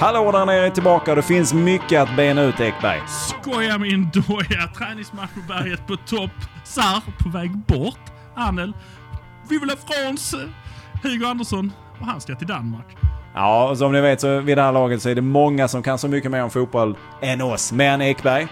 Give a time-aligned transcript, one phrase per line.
[0.00, 3.00] Hallå där nere är tillbaka det finns mycket att bena ut Ekberg.
[3.06, 4.66] Skoja min doja.
[4.78, 6.30] Träningsmatch på berget på topp.
[6.64, 8.00] Sar på väg bort.
[8.36, 8.72] Anel.
[9.48, 10.34] Vi vill ha Frans.
[11.02, 11.72] Hugo Andersson.
[12.00, 12.96] Och han ska till Danmark.
[13.34, 15.98] Ja, som ni vet så vid det här laget så är det många som kan
[15.98, 17.72] så mycket mer om fotboll än oss.
[17.72, 18.48] Men Ekberg,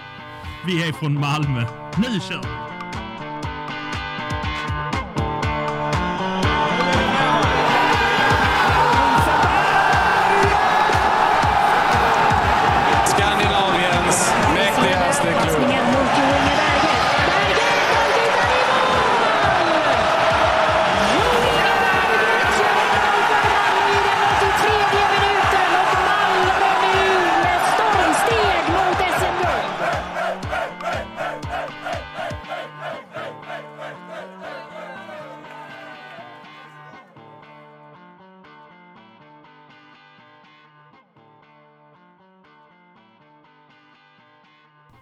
[0.66, 1.64] Vi är från Malmö.
[1.96, 2.67] Nu kör vi!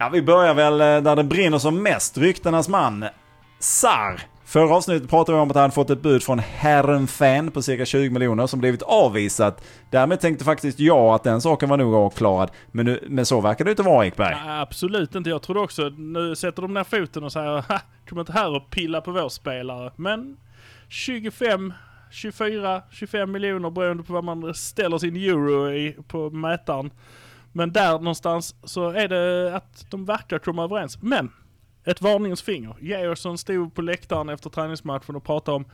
[0.07, 2.19] Ja, vi börjar väl eh, där det brinner som mest.
[2.19, 3.05] Ryktenas man,
[3.59, 4.21] Sar.
[4.45, 8.11] Förra avsnittet pratade vi om att han fått ett bud från Herrenfen på cirka 20
[8.11, 9.65] miljoner som blivit avvisat.
[9.91, 12.51] Därmed tänkte faktiskt jag att den saken var nog avklarad.
[12.73, 14.37] Men, nu, men så verkar det inte vara Ekberg.
[14.47, 15.31] Ja, absolut inte.
[15.31, 17.65] Jag trodde också, nu sätter de ner foten och säger
[18.09, 19.93] kom inte här och pilla på vår spelare.
[19.97, 20.37] Men
[20.89, 21.73] 25,
[22.11, 26.91] 24, 25 miljoner beroende på vad man ställer sin euro i på mätaren.
[27.57, 31.03] Men där någonstans så är det att de verkar komma överens.
[31.03, 31.33] Men
[31.85, 32.77] ett varningens finger.
[32.81, 35.65] Georgsson stod på läktaren efter träningsmatchen och pratade om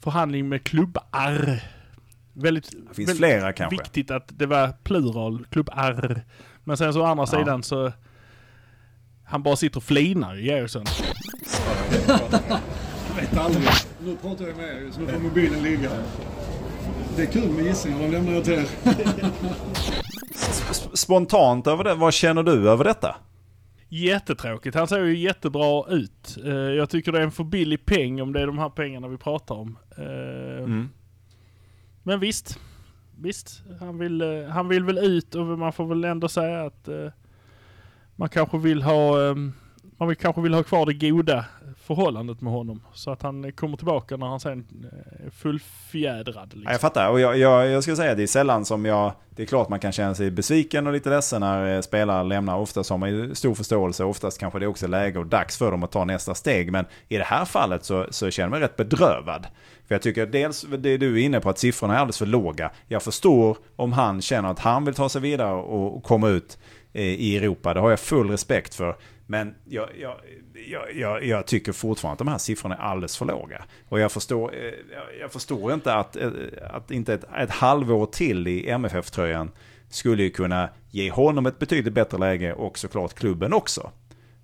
[0.00, 1.60] förhandling med klubbar.
[2.32, 3.76] Väldigt, Det finns väldigt flera kanske.
[3.76, 6.20] viktigt att det var plural, klubbar.
[6.64, 7.92] Men sen så å andra sidan så
[9.24, 10.84] han bara sitter och flinar Georgsson.
[13.16, 13.68] vet aldrig.
[14.00, 15.90] Nu pratar jag med er så nu får mobilen ligga.
[17.16, 18.66] Det är kul med gissningar, de lämnar jag till er.
[20.94, 23.16] Spontant över det, vad känner du över detta?
[23.88, 24.76] Jättetråkigt.
[24.76, 26.36] Han ser ju jättebra ut.
[26.44, 29.08] Eh, jag tycker det är en för billig peng om det är de här pengarna
[29.08, 29.78] vi pratar om.
[29.96, 30.04] Eh,
[30.64, 30.88] Mm.
[32.02, 32.58] Men visst.
[33.20, 36.88] Visst, han vill, eh, han vill väl ut och man får väl ändå säga att
[38.16, 39.34] man kanske vill ha eh,
[39.96, 41.44] man vill, kanske vill ha kvar det goda
[41.86, 42.82] förhållandet med honom.
[42.92, 44.66] Så att han kommer tillbaka när han sen
[45.26, 46.24] är fullfjädrad.
[46.24, 46.36] Liksom.
[46.36, 46.72] Ja, Liksom.
[46.72, 47.10] jag fattar.
[47.10, 49.12] Och jag, jag, jag ska säga att det är sällan som jag...
[49.30, 52.56] Det är klart man kan känna sig besviken och lite ledsen när eh, spelare lämnar.
[52.56, 54.04] Oftast har man ju stor förståelse.
[54.04, 56.72] Oftast kanske det också är läge och dags för dem att ta nästa steg.
[56.72, 59.46] Men i det här fallet så, så känner jag mig rätt bedrövad.
[59.88, 62.70] För jag tycker dels det du är inne på att siffrorna är alldeles för låga.
[62.88, 66.58] Jag förstår om han känner att han vill ta sig vidare och, komma ut
[66.92, 67.74] eh, i Europa.
[67.74, 68.96] Det har jag full respekt för.
[69.26, 70.16] Men jag, jag,
[70.70, 73.64] jag, jag, jag tycker fortfarande att de här siffrorna är alldeles för låga.
[73.88, 74.72] Och jag förstår, eh,
[75.20, 76.28] jag- förstår inte att, eh,
[76.70, 79.50] att inte ett, ett halvår till i MFF-tröjan
[79.88, 83.90] skulle ju kunna ge honom ett betydligt bättre läge och såklart klubben också.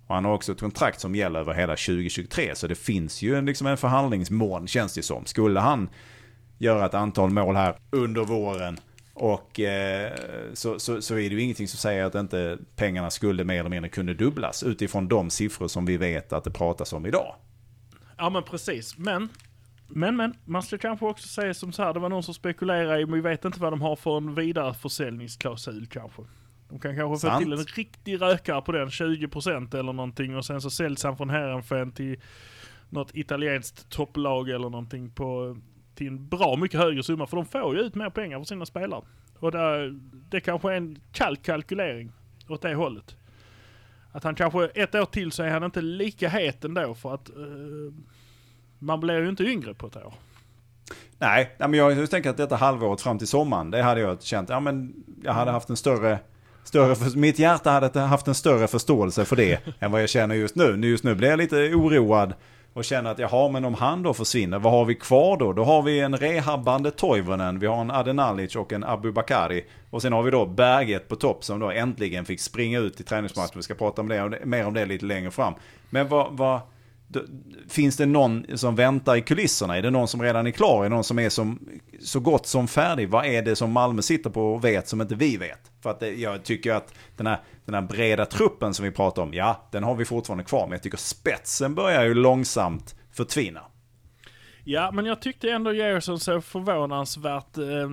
[0.07, 3.35] Och han har också ett kontrakt som gäller över hela 2023 så det finns ju
[3.35, 5.25] en, liksom en förhandlingsmån känns det som.
[5.25, 5.89] Skulle han
[6.57, 8.77] göra ett antal mål här under våren
[9.13, 10.13] och eh,
[10.53, 13.69] så, så, så är det ju ingenting som säger att inte pengarna skulle mer eller
[13.69, 17.35] mindre kunna dubblas utifrån de siffror som vi vet att det pratas om idag.
[18.17, 18.97] Ja men precis.
[18.97, 19.29] Men,
[19.87, 23.01] men, men, man ska kanske också säga som så här, det var någon som spekulerade
[23.01, 26.21] i, men vi vet inte vad de har för en vidareförsäljningsklausul kanske.
[26.69, 27.43] De kan kanske få Sant.
[27.43, 31.29] till en riktig rökare på den, 20% eller någonting och sen så säljs han från
[31.29, 32.21] Herrenfen till
[32.89, 35.57] något italienskt topplag eller någonting på,
[36.01, 38.65] till en bra mycket högre summa för de får ju ut mer pengar för sina
[38.65, 39.01] spelare.
[39.39, 42.11] Och där, det kanske är en kall kalkylering
[42.49, 43.15] åt det hållet.
[44.11, 47.29] Att han kanske, ett år till så är han inte lika het ändå för att
[47.29, 47.35] eh,
[48.79, 50.13] man blir ju inte yngre på ett år.
[51.17, 54.59] Nej, men jag tänker att detta halvåret fram till sommaren, det hade jag känt, ja
[54.59, 56.19] men jag hade haft en större,
[56.63, 60.35] större för, mitt hjärta hade haft en större förståelse för det än vad jag känner
[60.35, 60.55] just.
[60.55, 62.33] Nu- Just nu blir jag lite oroad
[62.73, 65.53] och känner att jaha, men om han då försvinner, vad har vi kvar då?
[65.53, 69.65] Då har vi en rehabbande Toivonen, vi har en Adenalic och en Abubakari.
[69.89, 73.03] Och sen har vi då Berget på topp som då äntligen fick springa ut i
[73.03, 73.53] träningsmatchen.
[73.55, 75.53] Vi ska prata om det, mer om det lite längre fram.
[75.89, 76.59] Men vad, vad,
[77.69, 79.77] Finns det någon som väntar i kulisserna?
[79.77, 80.79] Är det någon som redan är klar?
[80.79, 81.59] Är det någon som är som,
[81.99, 83.09] så gott som färdig?
[83.09, 85.71] Vad är det som Malmö sitter på och vet som inte vi vet?
[85.83, 89.21] För att det, jag tycker att den här, den här breda truppen som vi pratar
[89.21, 90.65] om, ja, den har vi fortfarande kvar.
[90.67, 93.61] Men jag tycker spetsen börjar ju långsamt förtvina.
[94.63, 97.89] Ja, men jag tyckte ändå Gerson såg förvånansvärt eh,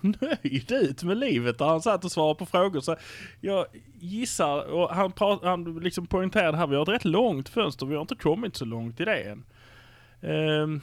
[0.20, 2.80] nöjd ut med livet där han satt och svarade på frågor.
[2.80, 2.96] Så
[3.40, 3.66] jag
[4.06, 7.94] gissar, och han, prat, han liksom poängterade här, vi har ett rätt långt fönster, vi
[7.94, 9.44] har inte kommit så långt i det än.
[10.20, 10.80] Um,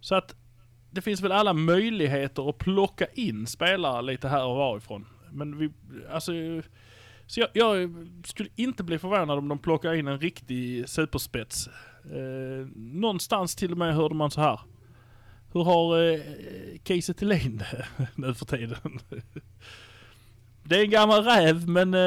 [0.00, 0.34] så att
[0.90, 5.06] det finns väl alla möjligheter att plocka in spelare lite här och varifrån.
[5.30, 5.70] Men vi,
[6.10, 6.32] alltså,
[7.26, 7.90] så jag, jag
[8.24, 11.68] skulle inte bli förvånad om de plockar in en riktig superspets.
[12.04, 14.60] Eh, någonstans till och med hörde man så här.
[15.52, 16.20] Hur har eh,
[16.84, 17.58] Kiese Thelin
[17.96, 19.00] det nu för tiden?
[20.68, 21.94] Det är en gammal räv men...
[21.94, 22.00] Eh,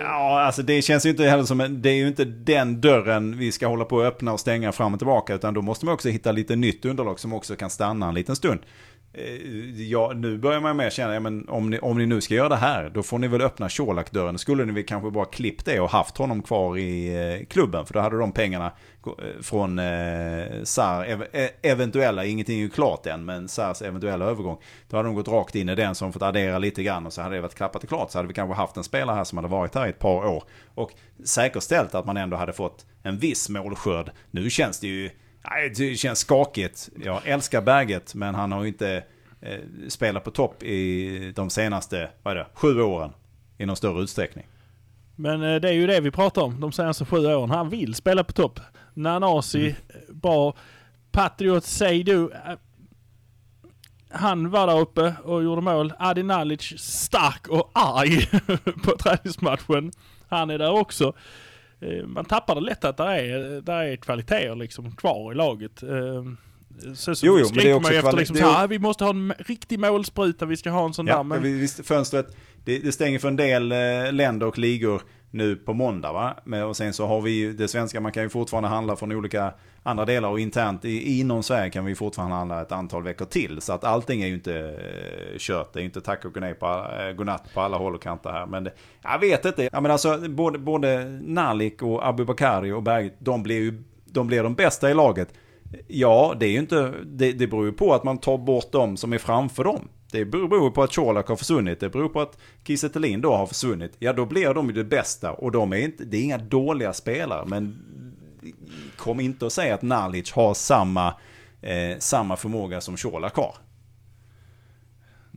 [0.00, 3.38] ja, alltså det känns ju inte heller som en, det är ju inte den dörren
[3.38, 5.34] vi ska hålla på att öppna och stänga fram och tillbaka.
[5.34, 8.36] Utan då måste man också hitta lite nytt underlag som också kan stanna en liten
[8.36, 8.60] stund.
[9.14, 12.20] Eh, ja, nu börjar man med att känna, ja, men om, ni, om ni nu
[12.20, 14.38] ska göra det här, då får ni väl öppna Colak-dörren.
[14.38, 17.86] Skulle ni väl kanske bara klippt det och haft honom kvar i eh, klubben.
[17.86, 18.72] För då hade de pengarna
[19.06, 24.24] Eh, från eh, SAR, ev eh, eventuella, ingenting är ju klart än, men SARs eventuella
[24.24, 24.58] övergång.
[24.88, 27.22] Då hade de gått rakt in i den som fått addera lite grann och så
[27.22, 28.10] hade det varit klappat och klart.
[28.10, 30.26] Så hade vi kanske haft en spelare här som hade varit här i ett par
[30.26, 30.44] år.
[30.74, 30.90] Och
[31.24, 34.10] säkerställt att man ändå hade fått en viss målskörd.
[34.30, 35.10] Nu känns det ju
[35.50, 36.88] Nej, det känns skakigt.
[37.04, 39.04] Jag älskar Berget, men han har ju inte
[39.40, 39.58] eh,
[39.88, 43.12] spelat på topp i de senaste, vad är det, sju åren.
[43.58, 44.46] I någon större utsträckning.
[45.16, 47.50] Men eh, det är ju det vi pratar om de senaste sju åren.
[47.50, 48.60] Han vill spela på topp.
[48.94, 49.74] Nanasi, Mm.
[50.20, 50.54] bra.
[51.12, 52.30] Patriot Seidu.
[52.32, 52.54] eh,
[54.10, 55.92] Han var där uppe och gjorde mål.
[55.98, 58.26] Adi Nalic stark och arg
[58.84, 59.92] på träningsmatchen.
[60.28, 61.12] Han är där också.
[61.80, 65.82] Eh, Man tappar det lätt att det är, där är kvaliteter liksom kvar i laget.
[65.82, 66.24] Eh,
[66.94, 68.78] Så, så Jo, jo, men det är också efter liksom så är- här, "Ah, vi
[68.78, 71.12] måste ha en riktig målspruta, vi ska ha en sån där.
[71.12, 75.02] Ja, Men men visst, fönstret, det, det stänger för en del eh, länder och ligor
[75.32, 76.36] nu på måndag va?
[76.44, 79.12] Men, och sen så har vi ju det svenska, man kan ju fortfarande handla från
[79.12, 83.24] olika andra delar och internt i, inom Sverige kan vi fortfarande handla ett antal veckor
[83.24, 83.60] till.
[83.60, 85.72] Så att allting är ju inte eh, kört.
[85.72, 88.30] Det är ju inte tack och godnatt på, eh, godnatt på alla håll och kanter
[88.30, 88.46] här.
[88.46, 89.68] Men det, jag vet inte.
[89.72, 94.42] Ja, men alltså, både, både Nalik och Abubakari och Berg, de blir ju de, blir
[94.42, 95.34] de bästa i laget.
[95.88, 98.96] Ja, det är ju inte, det, det beror ju på att man tar bort dem
[98.96, 99.88] som är framför dem.
[100.12, 103.46] Det beror på att Colak har försvunnit, det beror på att Kiese Thelin då har
[103.46, 103.92] försvunnit.
[103.98, 106.92] Ja, då blir de ju det bästa och de är inte, det är inga dåliga
[106.92, 107.78] spelare, men
[108.96, 111.14] kom inte och säg att Nalic har samma,
[111.60, 113.54] eh, samma förmåga som Colak har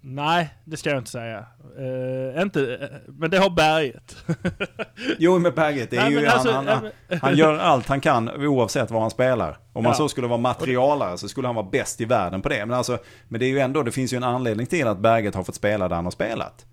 [0.05, 1.45] nej, det ska jag inte säga.
[1.77, 4.15] Eh, inte, eh, men det har berget.
[5.19, 8.01] Jo, med Berget, det är Nej, ju, alltså, han, han, han, han gör allt han
[8.01, 9.57] kan oavsett vad han spelar.
[9.73, 9.97] Om man Ja.
[9.97, 12.65] så skulle vara materialare så skulle han vara bäst i världen på det.
[12.65, 12.97] Men, alltså,
[13.27, 15.55] men det är ju ändå, det finns ju en anledning till att Berget har fått
[15.55, 16.65] spela där han har spelat.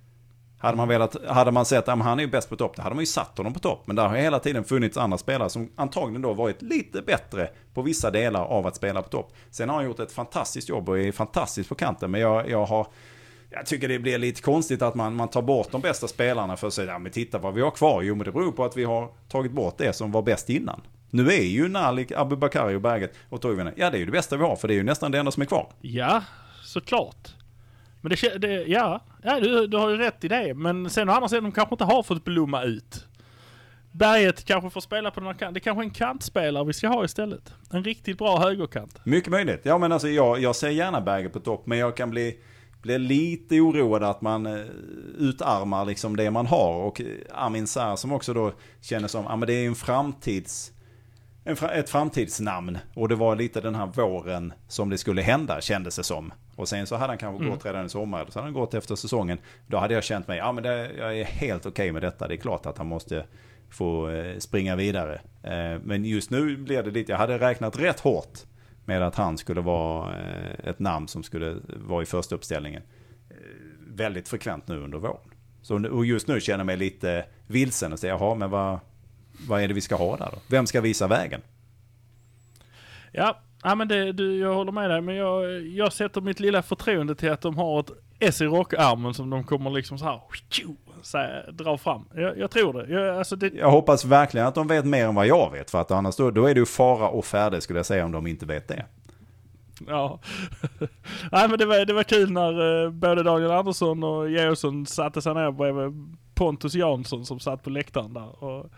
[0.58, 2.94] Hade man, velat, hade man sett att han är ju bäst på topp, då hade
[2.94, 3.82] man ju satt honom på topp.
[3.86, 7.82] Men där har hela tiden funnits andra spelare som antagligen då varit lite bättre på
[7.82, 9.32] vissa delar av att spela på topp.
[9.50, 12.10] Sen har han gjort ett fantastiskt jobb och är fantastisk på kanten.
[12.10, 12.86] Men jag, jag har...
[13.52, 16.66] Jag tycker det blir lite konstigt att man, man tar bort de bästa spelarna för
[16.66, 18.02] att säga, ja men titta vad vi har kvar.
[18.02, 20.80] Jo men det beror på att vi har tagit bort det som var bäst innan.
[21.10, 24.36] Nu är ju Nalik, Abubakari och Berget och Toivonen, ja det är ju det bästa
[24.36, 25.72] vi har för det är ju nästan det enda som är kvar.
[25.80, 26.22] Ja,
[26.64, 27.34] såklart.
[28.00, 30.54] Men det, det ja, ja du, du har ju rätt i det.
[30.54, 33.06] Men sen å andra sidan, de kanske inte har fått blomma ut.
[33.92, 35.54] Berget kanske får spela på den här kanten.
[35.54, 37.54] Det kanske är en kantspelare vi ska ha istället.
[37.70, 39.04] En riktigt bra högerkant.
[39.04, 39.60] Mycket möjligt.
[39.62, 42.38] Ja men alltså jag, jag ser gärna Berget på topp men jag kan bli,
[42.82, 44.66] bli lite oroad att man eh,
[45.18, 46.74] utarmar liksom det man har.
[46.74, 50.72] Och eh, Amin Sarr som också då känner som, ja men det är en framtids...
[51.44, 52.78] En, ett framtidsnamn.
[52.94, 56.32] Och det var lite den här våren som det skulle hända kändes det som.
[56.56, 58.20] Och sen så hade han kanske gått redan i sommar.
[58.20, 59.38] eller Så hade han gått efter säsongen.
[59.66, 62.28] Då hade jag känt mig, ja men det, jag är helt okej med detta.
[62.28, 63.26] Det är klart att han måste
[63.70, 65.20] få eh, springa vidare.
[65.82, 68.38] Men just nu blev det lite, jag hade räknat rätt hårt
[68.84, 72.82] med att han skulle vara eh, ett namn som skulle vara i första uppställningen.
[73.30, 73.36] Eh,
[73.86, 75.30] väldigt frekvent nu under våren.
[75.62, 78.78] Så, och just nu känner jag mig lite vilsen och säger, jaha men vad,
[79.48, 80.38] vad är det vi ska ha där då?
[80.48, 81.40] Vem ska visa vägen?
[83.12, 85.00] Ja, ja men det, du, jag håller med dig.
[85.00, 89.14] Men jag, jag sätter mitt lilla förtroende till att de har ett S i rockarmen
[89.14, 90.20] som de kommer liksom så här,
[91.14, 92.04] här dra fram.
[92.14, 92.92] Jag, jag tror det.
[92.92, 93.54] Jag, alltså det.
[93.54, 95.70] Jag hoppas verkligen att de vet mer än vad jag vet.
[95.70, 98.12] För att annars då, då är det ju fara och färde skulle jag säga om
[98.12, 98.84] de inte vet det.
[99.86, 100.20] Ja.
[101.32, 105.22] Nej men det var, det var kul när eh, både Daniel Andersson och Georgsson satte
[105.22, 108.44] sig ner bredvid Pontus Jansson som satt på läktaren där.
[108.44, 108.70] Och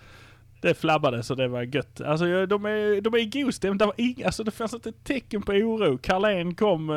[0.65, 2.01] det flabbade så det var gött.
[2.01, 3.79] Alltså jag- de är, de är i god stämning.
[3.79, 5.99] Det, var ing, alltså, det fanns inte ett tecken på oro.
[6.03, 6.97] Carlén kom, eh,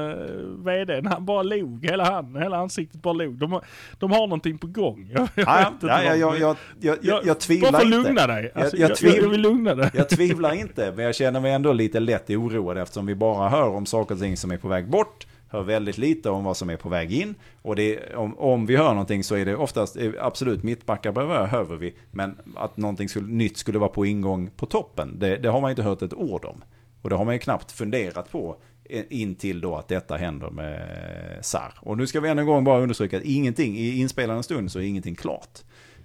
[0.65, 1.85] VDn, han bara log.
[1.85, 3.35] Hela han, hela ansiktet bara log.
[3.37, 3.65] De, har-
[3.99, 5.09] de har någonting på gång.
[5.13, 7.97] Jag, jag Ja, ja, jag, men- jag, jag, jag, jag, tvivlar Bara för inte.
[7.97, 8.51] lugna dig.
[8.55, 9.89] Alltså, jag jag, jag, tvivl- jag vill lugna dig.
[9.93, 13.69] Jag tvivlar inte, men jag känner mig ändå lite lätt oroad eftersom vi bara hör
[13.69, 15.27] om saker och ting som är på väg bort.
[15.49, 17.35] Hör väldigt lite om vad som är på väg in.
[17.61, 21.47] Och det, om, om vi hör någonting så är det oftast, eh, absolut mittbackar behöver
[21.47, 21.95] hör vi.
[22.11, 25.69] Men att någonting skulle, nytt skulle vara på ingång på toppen, det, det har man
[25.69, 26.63] inte hört ett ord om.
[27.01, 30.49] Och det har man ju knappt funderat på eh, in till då att detta händer
[30.49, 31.73] med Sar.
[31.79, 34.79] Och nu ska vi än en gång bara understryka att ingenting, i inspelande stund så
[34.79, 35.59] är ingenting klart.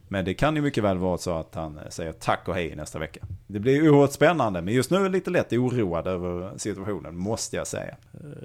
[0.09, 2.99] Men det kan ju mycket väl vara så att han säger tack och hej nästa
[2.99, 3.21] vecka.
[3.47, 7.57] Det blir oerhört spännande, men just nu är jag lite lätt oroad över situationen, måste
[7.57, 7.95] jag säga.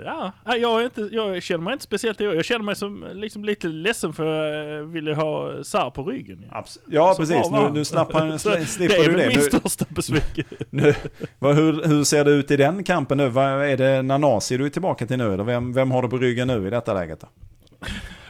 [0.06, 2.38] Ja, jag, är inte, jag känner mig inte speciellt orolig.
[2.38, 6.46] Jag känner mig som liksom lite ledsen för jag ville ha Sar på ryggen.
[6.52, 7.52] Abs- ja Så precis.
[7.52, 9.28] Nu, nu slapp han, Så sli- det slipper är du väl det.
[9.28, 10.56] min Nu, största besvikelse.
[11.40, 13.30] hur, hur ser det ut i den kampen nu?
[13.30, 15.34] Vad, är det Nanasi du är tillbaka till nu?
[15.34, 17.20] Eller vem, vem har du på ryggen nu i detta läget?
[17.22, 17.28] Då?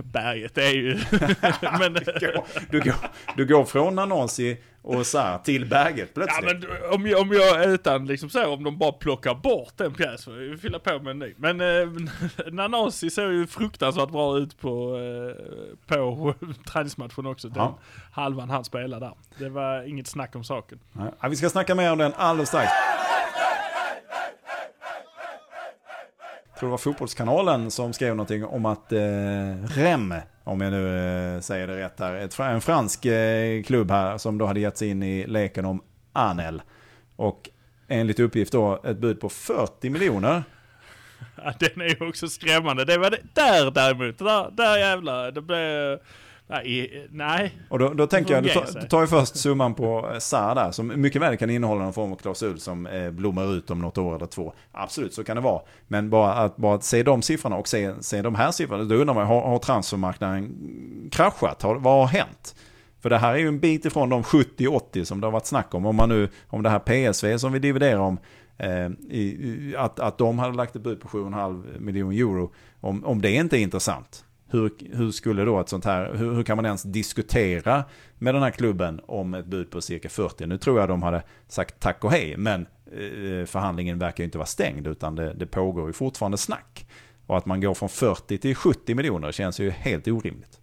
[0.03, 0.97] Berget är ju...
[1.79, 1.93] men,
[2.69, 2.95] Du går,
[3.35, 6.69] du går från Nanasi och Sar till Berget ja, plötsligt.
[6.69, 10.33] men om jag, om jag utan liksom så, om de bara plockar bort den pjäsen,
[10.33, 11.33] får jag fylla på med en ny.
[11.37, 11.87] Men eh,
[12.51, 16.33] Nanasi såg ju fruktansvärt bra ut på, eh, på
[16.71, 17.47] träningsmatchen också.
[17.49, 17.77] Den Ja.
[18.11, 19.13] halvan han spelade där.
[19.37, 20.79] Det var inget snack om saken.
[21.21, 22.71] Ja, vi ska snacka mer om den alldeles strax.
[26.45, 28.99] Jag tror det var Fotbollskanalen som skrev någonting om att eh,
[29.67, 30.97] Rem, om jag nu
[31.35, 34.77] eh, säger det rätt här, ett, en fransk eh, klubb här som då hade gett
[34.77, 35.81] sig in i leken om
[36.13, 36.61] Anel.
[37.15, 37.49] Och
[37.87, 40.43] enligt uppgift då ett bud på 40 miljoner.
[41.35, 42.85] Ja, den är ju också skrämmande.
[42.85, 45.99] Det var det, där däremot, där, där jävlar, det blev...
[46.49, 47.57] Nej, nej.
[47.69, 50.55] Och då, då tänker jag, du tar, du tar ju först summan på eh, Sarr
[50.55, 53.79] där, som mycket väl kan innehålla någon form av klausul som eh, blommar ut om
[53.79, 54.53] något år eller två.
[54.71, 55.61] Absolut, så kan det vara.
[55.87, 58.95] Men bara att, bara att se de siffrorna och se, se de här siffrorna, då
[58.95, 60.55] undrar man, har, har transfermarknaden
[61.11, 61.61] kraschat?
[61.61, 62.55] Har, vad har hänt?
[62.99, 65.73] För det här är ju en bit ifrån de 70-80 som det har varit snack
[65.73, 65.85] om.
[65.85, 68.19] Om, man nu, om det här PSV som vi dividerar om,
[68.57, 72.51] eh, i, att, att de hade lagt ett bud på 7,5 miljoner euro.
[72.79, 76.43] Om, om det inte är intressant, hur, hur skulle då ett sånt här, hur, hur
[76.43, 77.83] kan man ens diskutera
[78.17, 80.45] med den här klubben om ett bud på cirka 40?
[80.45, 84.37] Nu tror jag de hade sagt tack och hej, men eh, förhandlingen verkar ju inte
[84.37, 86.87] vara stängd utan det, det pågår ju fortfarande snack.
[87.27, 90.59] Och att man går från 40 till 70 miljoner känns ju helt orimligt.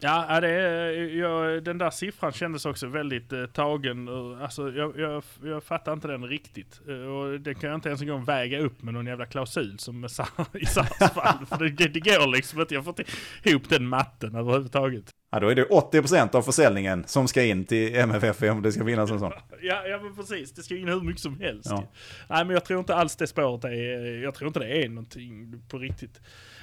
[0.00, 4.08] Ja, det är, eh, jag, den där siffran kändes också väldigt eh, tagen
[4.42, 6.80] alltså jag, jag, jag fattar inte den riktigt.
[6.88, 9.78] Eh, och det kan jag inte ens en gång väga upp med någon jävla klausul
[9.78, 10.04] som
[10.54, 11.46] i Sars fall.
[11.46, 13.12] För det, det går liksom inte, jag får inte
[13.42, 15.14] ihop den matten överhuvudtaget.
[15.30, 18.84] Ja, då är det 80% av försäljningen som ska in till MFF om det ska
[18.84, 19.32] finnas en sån.
[19.62, 21.70] Ja, ja men precis, det ska in hur mycket som helst.
[21.70, 21.84] Ja.
[22.28, 25.62] Nej men jag tror inte alls det spåret är, jag tror inte det är någonting
[25.68, 26.20] på riktigt.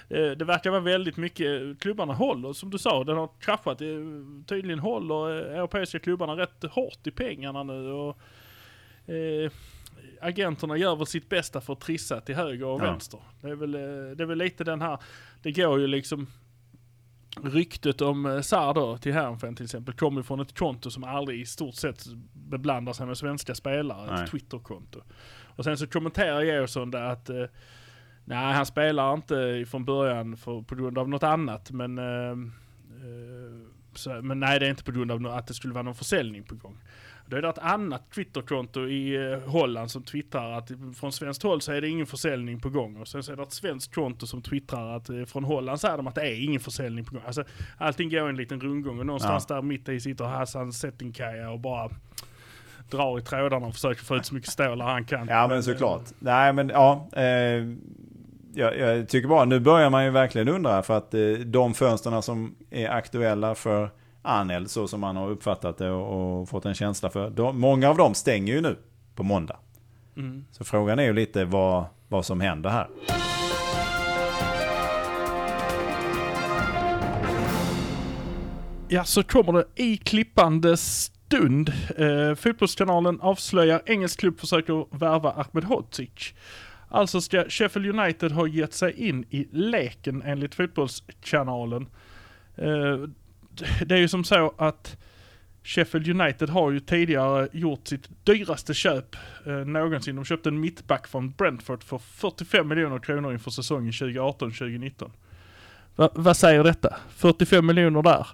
[0.09, 3.81] Eh, Det verkar vara väldigt mycket, klubbarna håller, som du sa, den har kraschat.
[3.81, 3.87] Eh,
[4.47, 8.17] Tydligen håller eh, europeiska klubbarna rätt hårt i pengarna nu och
[9.13, 9.51] eh,
[10.21, 12.85] agenterna gör väl sitt bästa för att trissa till höger och Ja.
[12.85, 13.19] vänster.
[13.41, 13.71] Det är, väl,
[14.17, 14.97] det är väl lite den här,
[15.41, 16.27] det går ju liksom
[17.43, 21.41] Ryktet om eh, Sar då, till Herrenfen till exempel, kommer från ett konto som aldrig
[21.41, 24.23] i stort sett beblandar sig med svenska spelare, Nej.
[24.23, 24.99] ett Twitterkonto.
[25.55, 27.45] Och sen så kommenterar Georgsson det att eh,
[28.25, 32.31] nej, han spelar inte från början för, på grund av något annat, men eh,
[33.05, 35.95] eh, så, men nej, det är inte på grund av att det skulle vara någon
[35.95, 36.77] försäljning på gång.
[37.27, 41.61] Då är det ett annat Twitterkonto i eh, Holland som twittrar att från svenskt håll
[41.61, 42.97] så är det ingen försäljning på gång.
[42.97, 45.97] Och sen så är det ett svenskt konto som twittrar att eh, från Holland säger
[45.97, 47.23] de att det är ingen försäljning på gång.
[47.25, 47.43] Alltså
[47.77, 51.89] allting går en liten rundgång och någonstans där mitt i sitter Hassan Settinkaja och bara
[52.89, 55.27] drar i trådarna och försöker få ut så mycket stålar han kan.
[55.27, 56.03] Ja men såklart.
[56.19, 57.09] Nej men ja.
[57.13, 57.23] Eh,
[58.57, 62.21] jag, jag tycker bara, nu börjar man ju verkligen undra för att eh, de fönsterna
[62.21, 63.89] som är aktuella för
[64.25, 67.29] Anel så som man har uppfattat det och, och fått en känsla för.
[67.29, 68.77] De, många av dem stänger ju nu
[69.15, 69.57] på måndag.
[70.17, 70.45] Mm.
[70.51, 72.87] Så frågan är ju lite vad, vad som händer här.
[78.87, 81.73] Ja, så kommer det i klippande stund.
[81.97, 86.33] Eh, fotbollskanalen avslöjar engelsk klubb försöker värva Ahmed Hodzic.
[86.89, 91.87] Alltså ska Sheffield United ha gett sig in i leken enligt fotbollskanalen.
[92.55, 92.97] Eh,
[93.85, 94.97] det är ju som så att
[95.65, 100.15] Sheffield United har ju tidigare gjort sitt dyraste köp eh, någonsin.
[100.15, 105.11] De köpte en mittback från Brentford för 45 miljoner kronor inför säsongen 2018-2019.
[105.95, 106.95] Va, vad säger detta?
[107.09, 108.27] 45 miljoner där.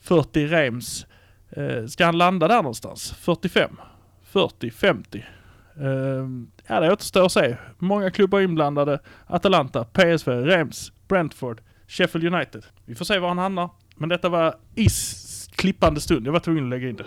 [0.00, 1.06] 40 Reims.
[1.50, 3.12] Eh, ska han landa där någonstans?
[3.12, 3.76] 45?
[4.24, 4.70] 40?
[4.70, 5.24] 50?
[5.76, 5.86] Eh,
[6.66, 7.56] ja, det återstår att se.
[7.78, 8.98] Många klubbar inblandade.
[9.26, 12.64] Atalanta, PSV, Reims, Brentford, Sheffield United.
[12.84, 13.70] Vi får se var han hamnar.
[14.00, 16.26] Men detta var i s- klippande stund.
[16.26, 17.04] Jag var tvungen att lägga in det.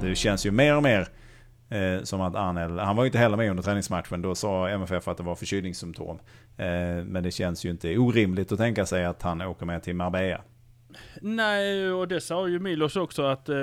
[0.00, 1.08] Det känns ju mer och mer
[1.70, 5.08] eh, som att Arnel, han var ju inte heller med under träningsmatchen, då sa MFF
[5.08, 6.18] att det var förkylningssymptom.
[6.56, 6.66] Eh,
[7.04, 10.40] men det känns ju inte orimligt att tänka sig att han åker med till Marbella.
[11.22, 13.54] Nej, och det sa ju Milos också att eh,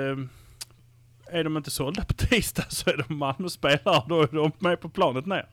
[1.30, 4.88] är de inte sålda på tisdag så är de Malmö-spelare, då är de med på
[4.88, 5.46] planet ner.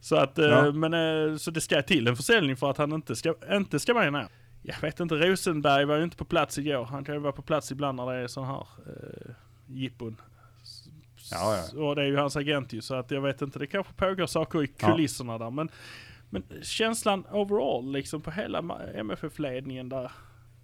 [0.00, 0.72] Så att, eh, Ja.
[0.72, 3.94] men eh, så det ska till en försäljning för att han inte ska, inte ska
[3.94, 4.28] med ner.
[4.62, 6.84] Jag vet inte, Rosenberg var ju inte på plats igår.
[6.84, 9.30] Han kan ju vara på plats ibland när det är sån här eh,
[9.66, 10.20] jippon.
[11.30, 11.82] Ja, ja.
[11.82, 14.26] Och det är ju hans agent ju, så att jag vet inte, det kanske pågår
[14.26, 14.88] saker i Ja.
[14.88, 15.50] kulisserna där.
[15.50, 15.68] Men,
[16.30, 18.58] men känslan overall liksom på hela
[18.94, 20.12] MFF-ledningen där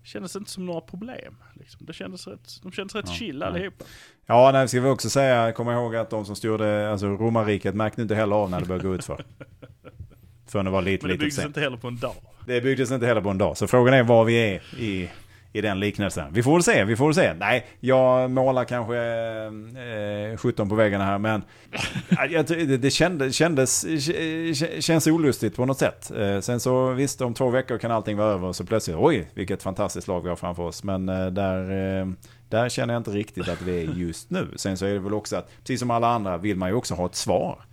[0.05, 1.35] kändes inte som några problem.
[1.55, 1.87] Liksom.
[1.87, 3.85] Det kändes rätt, de kändes rätt Ja, chill allihopa.
[4.27, 8.03] Ja, nej, ska vi också säga, komma ihåg att de som styrde alltså romarriket märkte
[8.03, 9.25] inte heller av när det började gå ut för.
[10.47, 11.47] Förrän det var lite, Men det lite byggdes sent.
[11.47, 12.15] inte heller på en dag.
[12.47, 13.57] Det byggdes inte heller på en dag.
[13.57, 15.11] Så frågan är var vi är i,
[15.55, 16.33] i den liknelsen.
[16.33, 17.35] Vi får väl se, vi får väl se.
[17.35, 18.97] Nej, jag målar kanske
[20.33, 21.43] eh, 17 på väggarna här, men
[22.31, 23.87] jag, det, det kändes, kändes,
[24.85, 26.11] känns olustigt på något sätt.
[26.17, 29.31] Eh, sen så visst, om två veckor kan allting vara över och så plötsligt, oj,
[29.35, 30.85] vilket fantastiskt lag vi har framför oss.
[30.85, 31.61] Men eh, där,
[32.01, 32.07] eh,
[32.49, 34.49] där känner jag inte riktigt att vi är just nu.
[34.57, 36.95] Sen så är det väl också att, precis som alla andra, vill man ju också
[36.95, 37.65] ha ett svar.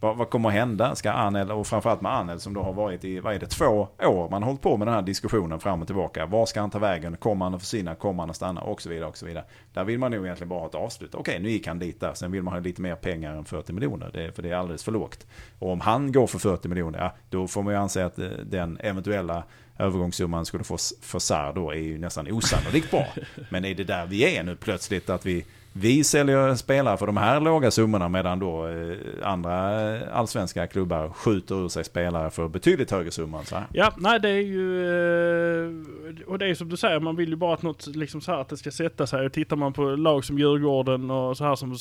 [0.00, 0.94] Vad, vad kommer att hända?
[0.94, 3.88] Ska Anel, och framförallt med Anel som då har varit i, vad är det, två
[3.98, 6.26] år man har hållit på med den här diskussionen fram och tillbaka.
[6.26, 7.16] Var ska han ta vägen?
[7.16, 7.94] Kommer han att försvinna?
[7.94, 8.60] Kommer han att stanna?
[8.60, 9.44] Och så vidare och så vidare.
[9.72, 11.14] Där vill man nog egentligen bara ha ett avslut.
[11.14, 12.14] Okej, nu gick han dit där.
[12.14, 14.10] Sen vill man ha lite mer pengar än 40 miljoner.
[14.12, 15.26] Det, för det är alldeles för lågt.
[15.58, 18.28] Och om han går för 40 miljoner, ja, då får man ju anse att eh,
[18.28, 19.42] den eventuella
[19.78, 23.06] övergångssumman skulle få för Sarr då är ju nästan osannolikt bra.
[23.50, 25.44] Men är det där vi är nu plötsligt att vi
[25.78, 31.08] vi säljer spelare för de här låga summorna medan då eh, andra eh, allsvenska klubbar
[31.10, 33.66] skjuter ur sig spelare för betydligt högre summor så här.
[33.72, 34.86] Ja, nej det är ju...
[34.86, 38.32] eh, Och det är som du säger, man vill ju bara att något liksom så
[38.32, 39.26] här att det ska sätta sig.
[39.26, 41.76] Och tittar man på lag som Djurgården och så här som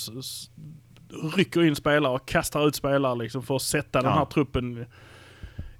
[1.37, 4.17] rycker in spelare och kastar ut spelare liksom för att sätta den Ja.
[4.17, 4.85] här truppen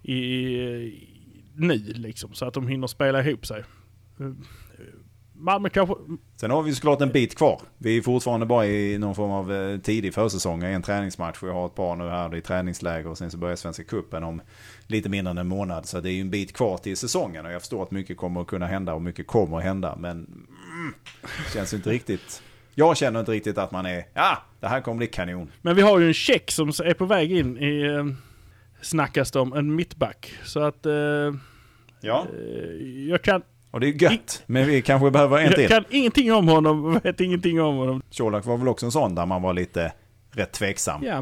[0.02, 1.10] i, i
[1.56, 2.34] nu liksom.
[2.34, 3.64] Så att de hinner spela ihop sig.
[5.46, 5.96] Malmö kanske...
[6.36, 7.62] Sen har vi såklart en bit kvar.
[7.78, 10.64] Vi är fortfarande bara i någon form av eh, tidig försäsong.
[10.64, 11.38] En träningsmatch.
[11.44, 14.42] Vi har ett par nu här i träningsläger och sen så börjar Svenska Cupen om
[14.88, 15.86] lite mindre än en månad.
[15.86, 18.42] Så det är ju en bit kvar till säsongen och jag förstår att mycket kommer
[18.42, 19.96] att kunna hända och mycket kommer att hända.
[20.00, 20.94] Men mm,
[21.54, 22.42] känns inte riktigt...
[22.78, 25.52] Jag känner inte riktigt att man är, ja, det här kommer bli kanon.
[25.62, 27.82] Men vi har ju en check som är på väg in i...
[27.82, 28.06] eh,
[28.82, 30.34] Snackas det om, en mittback.
[30.44, 30.86] Så att...
[30.86, 30.94] eh,
[32.02, 33.42] Ja, eh, jag kan
[33.76, 34.44] och det är gött.
[34.46, 35.68] Men vi kanske behöver en Jag till.
[35.68, 38.02] kan ingenting om honom, vet ingenting om honom.
[38.18, 39.94] Colak var väl också en sån där man var lite
[40.32, 41.04] rätt tveksam.
[41.04, 41.18] Ja,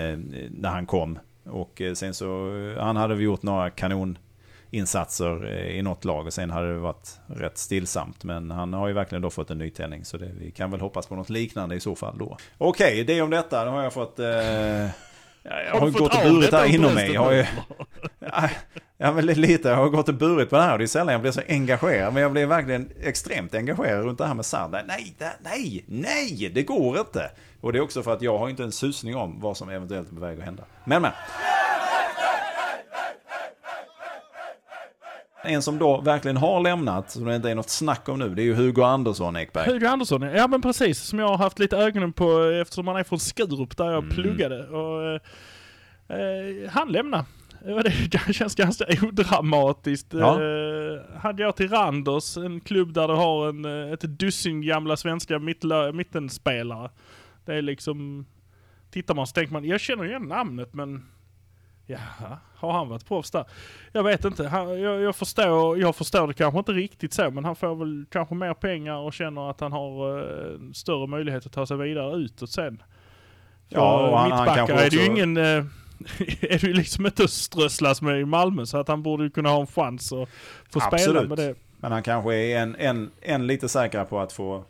[0.00, 0.18] eh,
[0.50, 1.18] när han kom.
[1.44, 6.32] Och eh, sen så, eh, han hade vi gjort några kanoninsatser i något lag och
[6.32, 8.24] sen hade det varit rätt stillsamt.
[8.24, 11.06] Men han har ju verkligen då fått en nytändning så det, vi kan väl hoppas
[11.06, 12.36] på något liknande i så fall då.
[12.58, 13.64] Okej, det om detta.
[13.64, 14.18] Nu har jag fått...
[14.18, 14.86] Eh,
[15.42, 17.12] ja, jag har, gått och burit detta här inom mig.
[17.12, 17.46] Jag har ju,
[18.18, 18.50] ja,
[18.98, 19.68] ja, men lite.
[19.68, 21.42] Jag har gått och burit på det här och det är sällan jag blir så
[21.48, 22.14] engagerad.
[22.14, 24.84] Men jag blev verkligen extremt engagerad runt det här med Sardar.
[24.88, 27.30] Nej, det, nej, nej, det går inte.
[27.60, 30.10] Och det är också för att jag har inte en susning om vad som eventuellt
[30.10, 30.62] är på väg att hända.
[30.84, 31.12] Men, men.
[35.44, 38.42] En som då verkligen har lämnat, som det inte är något snack om nu, det
[38.42, 39.70] är ju Hugo Andersson Ekberg.
[39.72, 40.98] Hugo Andersson, ja men precis.
[40.98, 44.08] Som jag har haft lite ögonen på eftersom han är från Skurup där jag Mm.
[44.14, 44.66] pluggade.
[44.68, 45.20] Och, eh,
[46.20, 47.18] eh, han lämnar.
[47.66, 47.76] Eh,
[48.26, 50.14] Det känns ganska odramatiskt.
[50.14, 50.42] Ja.
[50.42, 54.96] Eh, han går till Randers, en klubb där du har en, eh, ett dussin gamla
[54.96, 56.90] svenska mittlö- mittenspelare.
[57.44, 58.26] Det är liksom...
[58.90, 61.04] Tittar man så tänker man, jag känner igen namnet men...
[61.90, 63.44] Jaha, har han varit proffs där?
[63.92, 64.48] Jag vet inte.
[64.48, 68.04] Han, jag, jag, förstår, jag förstår det kanske inte riktigt så, men han får väl
[68.10, 72.16] kanske mer pengar och känner att han har eh, större möjlighet att ta sig vidare
[72.16, 72.76] utåt sen.
[73.68, 75.36] För Ja, och han- han kanske är det ju också- ingen...
[75.36, 75.64] Eh,
[76.40, 79.30] är det ju liksom inte att strösslas med i Malmö, så att han borde ju
[79.30, 80.28] kunna ha en chans att
[80.70, 81.28] få spela Absolut.
[81.28, 81.54] med det.
[81.80, 84.64] Men han kanske är en, en, en lite säkrare på att få,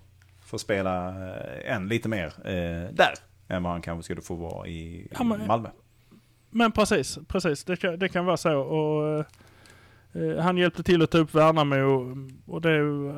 [0.44, 3.14] få spela eh, en lite mer eh, där.
[3.48, 5.68] Än vad han kanske skulle få vara i, Ja, men- i Malmö.
[6.50, 7.64] Men precis, precis.
[7.64, 8.58] Det kan, det kan vara så.
[8.58, 9.18] Och,
[10.22, 12.16] eh, han hjälpte till att ta upp Värnamo och,
[12.54, 12.68] och det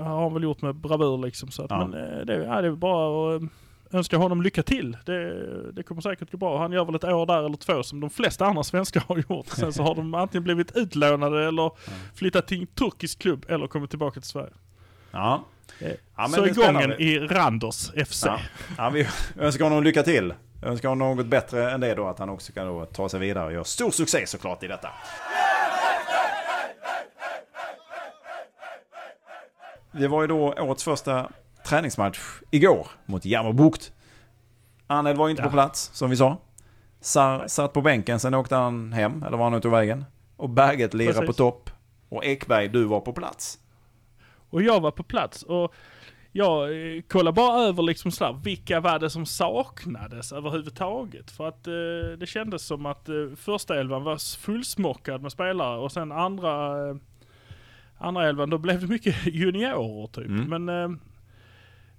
[0.05, 1.51] har han väl gjort med bravur liksom.
[1.51, 1.87] Så att, Ja.
[1.87, 3.49] Men eh, det, ja, det är bara att eh,
[3.93, 4.97] önska honom lycka till.
[5.07, 6.59] Det, det kommer säkert gå bra.
[6.59, 9.47] Han gör väl ett år där eller två som de flesta andra svenskar har gjort.
[9.49, 11.71] Sen så har de antingen blivit utlånade eller
[12.15, 14.53] flyttat till en turkisk klubb eller kommit tillbaka till Sverige.
[15.11, 15.45] Ja.
[15.81, 17.03] Eh, Ja, så det är är gången spännande.
[17.05, 18.25] i Randers FC.
[18.27, 18.39] Ja.
[18.79, 19.07] Ja, vi
[19.39, 20.35] önskar honom lycka till.
[20.63, 22.07] Jag önskar honom något bättre än det då.
[22.09, 24.89] Att han också kan då ta sig vidare och göra stor succé såklart i detta.
[29.93, 31.31] Det var ju då årets första
[31.67, 32.19] träningsmatch
[32.51, 33.93] igår mot Jammerbukt.
[34.87, 35.53] Anel var inte på Ja.
[35.53, 36.37] plats, som vi sa.
[37.01, 40.05] Sar satt på bänken, sen åkte han hem, eller var han ute ur vägen.
[40.37, 41.71] Och Berget lirade på topp.
[42.09, 43.59] Och Ekberg, du var på plats.
[44.51, 45.73] Och jag var på plats och
[46.33, 51.31] jag eh, kollade bara över liksom sådär, vilka var det som saknades överhuvudtaget?
[51.31, 55.93] För att eh, det kändes som att eh, första elvan var fullsmockad med spelare och
[55.93, 56.97] sen andra, eh,
[57.99, 60.27] andra elvan då blev det mycket juniorer typ.
[60.27, 60.65] Mm.
[60.65, 60.99] Men, eh,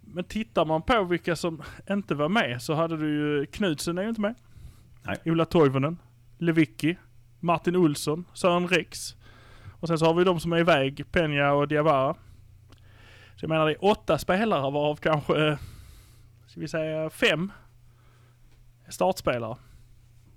[0.01, 4.03] men tittar man på vilka som inte var med så hade du ju Knutsen är
[4.03, 4.35] ju inte med.
[5.03, 5.17] Nej.
[5.25, 5.97] Ola Toivonen,
[6.37, 6.97] Lewicki,
[7.39, 9.15] Martin Olsson, Sören Rex.
[9.79, 12.15] Och sen så har vi de som är iväg, Peña och Diawara.
[13.41, 15.57] Så jag menar det är åtta spelare varav kanske, eh,
[16.47, 17.51] ska vi säga fem
[18.89, 19.57] startspelare.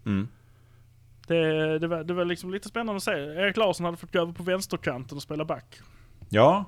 [0.06, 0.28] Mm.
[1.26, 3.10] Det, det, var, det var liksom lite spännande att se.
[3.12, 5.80] Erik Larsson hade fått gå över på vänsterkanten och spela back.
[6.28, 6.64] Ja.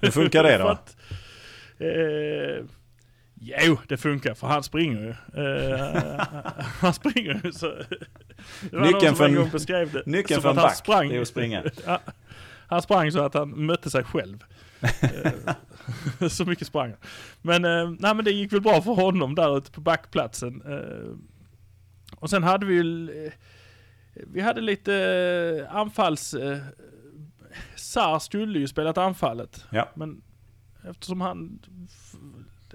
[0.00, 0.68] Hur funkar det då?
[0.68, 0.96] att,
[1.78, 2.64] eh,
[3.34, 5.10] jo, det funkar för han springer ju.
[5.42, 6.24] Eh,
[6.80, 7.66] han springer ju så...
[8.70, 10.02] Det var Nyckeln någon som en gång beskrev det.
[10.06, 11.64] Nyckeln som att han back, sprang- det är att springa.
[12.66, 14.44] Han sprang så att han mötte sig själv.
[14.84, 16.98] Eh, så mycket sprang han.
[17.42, 20.62] Men, eh, nej, men det gick väl bra för honom där ute på backplatsen.
[20.66, 21.16] Eh,
[22.16, 23.10] och sen hade vi ju...
[23.26, 23.32] eh,
[24.32, 24.94] Vi hade lite
[25.68, 26.34] eh, anfalls...
[26.34, 26.58] Eh,
[27.76, 29.64] Sar skulle ju spelat anfallet.
[29.70, 29.88] Ja.
[29.94, 30.22] Men
[30.88, 31.58] eftersom han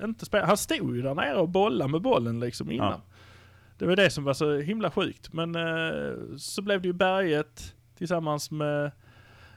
[0.04, 2.92] inte spelade, han stod ju där nere och bollade med bollen liksom innan.
[2.92, 3.02] Ja.
[3.78, 5.34] Det var det som var så himla sjukt.
[5.34, 8.92] Men eh, så blev det ju Berget tillsammans med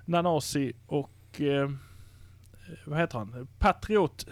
[0.04, 1.70] Nanasi och eh,
[2.84, 3.48] vad heter han?
[3.58, 4.26] Patriot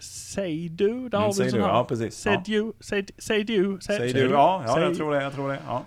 [0.00, 1.08] Seidu.
[1.08, 1.72] Där har vi en Säg sån du, här.
[1.72, 2.26] ja precis.
[2.26, 2.32] Ja.
[2.44, 3.78] Seidu, Seidu, Seidu.
[3.80, 5.58] Säg du, ja, ja jag tror det, jag tror det.
[5.66, 5.84] Ja.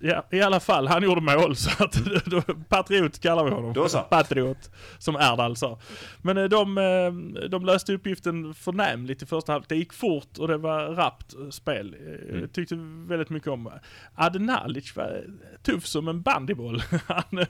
[0.00, 1.92] Ja, i alla fall, han gjorde mål så att
[2.24, 3.72] då, Patriot kallar vi honom.
[3.72, 3.98] Då så.
[3.98, 5.78] Patriot, som Erdal sa.
[6.22, 7.12] Men eh, de, eh,
[7.48, 9.68] de löste uppgiften förnämligt i första halvlek.
[9.68, 11.96] Det gick fort och det var rappt spel.
[12.00, 12.48] Eh, Mm.
[12.48, 12.74] Tyckte
[13.08, 13.70] väldigt mycket om
[14.14, 15.24] Adenalic var
[15.62, 16.82] tuff som en bandyboll.
[17.06, 17.46] Han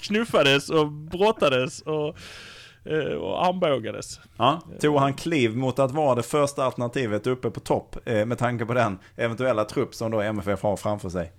[0.00, 2.16] knuffades och brottades och,
[3.20, 4.20] och armbågades.
[4.36, 4.60] Ja.
[4.80, 8.66] Tog han kliv mot att vara det första alternativet uppe på topp eh, med tanke
[8.66, 11.32] på den eventuella trupp som då MFF har framför sig?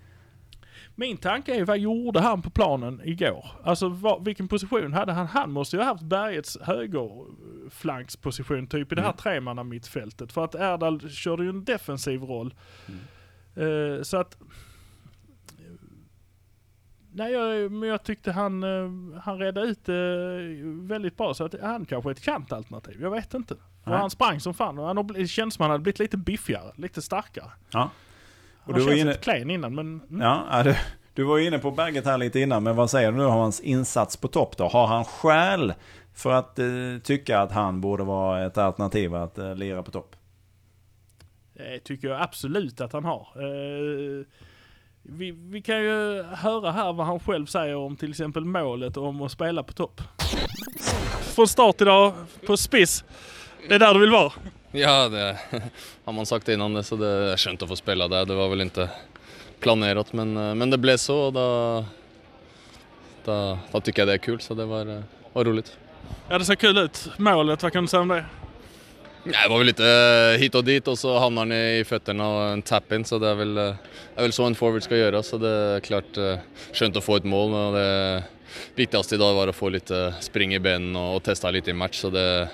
[0.96, 3.46] Min tanke är, vad gjorde han på planen igår?
[3.64, 5.28] Alltså vad, vilken position hade han?
[5.28, 9.18] Han måste ju ha haft Bergets högerflanksposition typ i det här Mm.
[9.18, 10.32] tremanna mittfältet.
[10.32, 12.54] För att Erdal körde ju en defensiv roll.
[13.56, 14.38] Eh, så att...
[17.14, 21.34] Nej, jag, men jag tyckte han, eh, han redde ut det väldigt bra.
[21.34, 23.02] Så att han kanske är ett kantalternativ.
[23.02, 23.56] Jag vet inte.
[23.84, 26.18] För han sprang som fan och han har det känns som han hade blivit lite
[26.18, 27.52] biffigare, lite starkare.
[27.72, 27.90] Ja.
[28.64, 30.02] Och Han du var inne- lite klen innan men...
[30.10, 30.22] Mm.
[30.22, 30.76] Ja, du,
[31.14, 33.32] du var ju inne på Berget här lite innan, men vad säger du nu om
[33.34, 34.68] hans insats på topp då?
[34.68, 35.74] Har han skäl
[36.14, 36.66] för att eh,
[37.04, 40.16] tycka att han borde vara ett alternativ att eh, lira på topp?
[41.54, 43.28] Det tycker jag absolut att han har.
[43.36, 44.26] Eh,
[45.04, 49.22] vi, vi kan ju höra här vad han själv säger om till exempel målet om
[49.22, 50.02] att spela på topp.
[51.22, 52.14] Från start idag
[52.46, 53.04] på spiss.
[53.70, 54.32] Det är där du vill vara.
[54.72, 55.38] Ja, det
[56.06, 58.26] har man sagt innan det, så det är skönt att få spela där.
[58.26, 58.90] Det var väl inte
[59.60, 61.86] planerat, men, eh, men det blev så och då,
[63.26, 65.02] då, då tycker jag det är kul, så det var, eh,
[65.34, 65.78] var roligt.
[66.30, 67.10] Ja, det ser kul ut.
[67.18, 68.26] Målet, vad kan du säga om det?
[69.24, 69.86] Ja, det var väl lite
[70.34, 73.28] eh, hit och dit och så hamnar den i fötterna och en tap-in, så det
[73.28, 73.76] är väl, eh, det
[74.16, 75.24] är väl så en forward ska göra.
[75.24, 76.38] Så det är klart eh,
[76.74, 78.24] skönt att få ett mål, men det
[78.76, 81.96] viktigaste idag var att få lite spring i benen och, och testa lite i match.
[81.98, 82.50] Så det,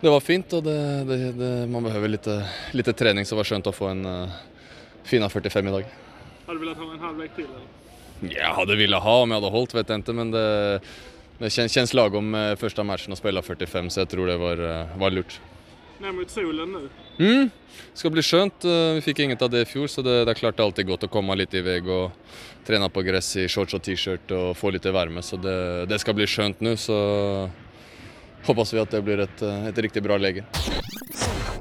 [0.00, 3.44] det var fint och det, det, det, man behöver lite, lite träning, så det var
[3.44, 4.28] skönt att få en
[5.04, 5.84] fina 45 idag.
[6.46, 8.34] Hade du velat ha en halvlek till eller?
[8.40, 10.80] Jag hade velat ha om jag hade hållit, vet jag inte, men det,
[11.38, 14.80] det känns, känns lagom med första matchen att spela 45, så jag tror det var,
[14.80, 15.40] eh, var lurt.
[15.98, 16.88] Ner mot solen nu.
[17.26, 17.50] Mm.
[17.92, 18.64] Det ska bli skönt.
[18.64, 20.64] Eh, Vi fick inget av det i fjol så det, det är klart det är
[20.64, 22.10] alltid gott att komma lite iväg och
[22.66, 25.22] träna på gräs i shorts och t-shirt och få lite värme.
[25.22, 27.50] Så det, det ska bli skönt nu så
[28.44, 30.44] hoppas vi att det blir ett, eh, ett riktigt bra läge.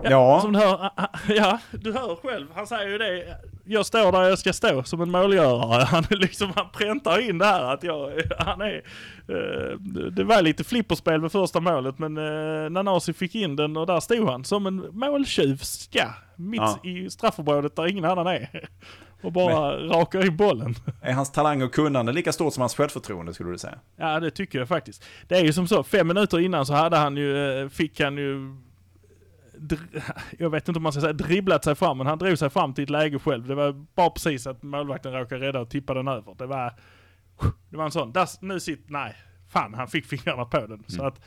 [0.04, 0.90] Ja, Som du hör,
[1.28, 2.48] ja, du hör själv.
[2.56, 3.38] Han säger ju det.
[3.65, 5.84] Jag står där jag ska stå som en målgörare.
[5.91, 8.76] Han, liksom, han präntar in det här att jag, han är...
[9.28, 9.78] eh,
[10.12, 13.99] det var lite flipperspel med första målet men eh, Nanasi fick in den och där
[13.99, 16.06] stod han som en måltjuv ska.
[16.36, 16.80] Mitt Ja.
[16.84, 18.69] i straffområdet där ingen annan är.
[19.23, 20.76] Och bara rakar in bollen.
[21.02, 23.80] är hans talang och kunnande lika stort som hans självförtroende skulle du säga?
[23.95, 25.04] Ja det tycker jag faktiskt.
[25.28, 28.17] Det är ju som så, fem minuter innan så hade han ju, eh, fick han
[28.17, 28.56] ju
[30.39, 32.73] jag vet inte om man ska säga dribblat sig fram, men han drog sig fram
[32.73, 33.47] till ett läge själv.
[33.47, 36.36] Det var bara precis att målvakten råkade rädda och tippa den över.
[36.38, 36.73] Det var,
[37.69, 39.15] det var en sån, där, nu sitter, nej,
[39.49, 40.84] fan han fick fingrarna på den.
[40.88, 41.21] Så att,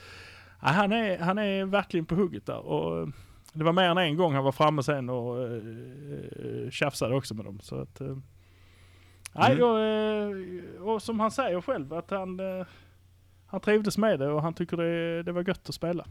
[0.62, 2.58] ja, han, är, han är verkligen på hugget där.
[2.58, 3.08] Och eh,
[3.52, 7.44] det var mer än en gång han var framme sen och uh, tjafsade också med
[7.44, 7.60] dem.
[7.62, 8.16] Så att, eh,
[9.32, 10.76] nej, Mm.
[10.76, 12.40] eh, och som han säger själv att han,
[13.46, 16.06] han trivdes med det och han tycker det, det var gött att spela.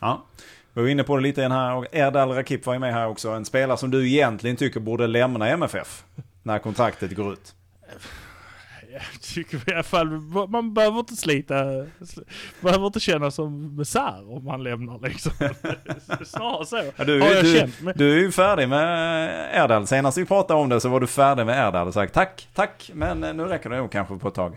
[0.00, 0.24] Ja.
[0.72, 2.92] Vi var inne på det lite i den här, och Erdal Rakip var ju med
[2.92, 3.30] här också.
[3.30, 6.04] En spelare som du egentligen tycker borde lämna MFF
[6.42, 7.54] när kontraktet går ut.
[8.92, 10.06] Jag tycker i alla fall,
[10.48, 11.54] man behöver inte slita,
[12.60, 15.32] behöver inte känna som Messar om han lämnar liksom.
[16.24, 16.82] Snarare så.
[16.96, 17.80] Ja, du, har jag du, känt.
[17.80, 19.86] Men, du är ju färdig med Erdal.
[19.86, 22.90] Senast vi pratade om det så var du färdig med Erdal och sagt tack, tack,
[22.94, 24.56] men nu räcker det nog kanske på ett tag.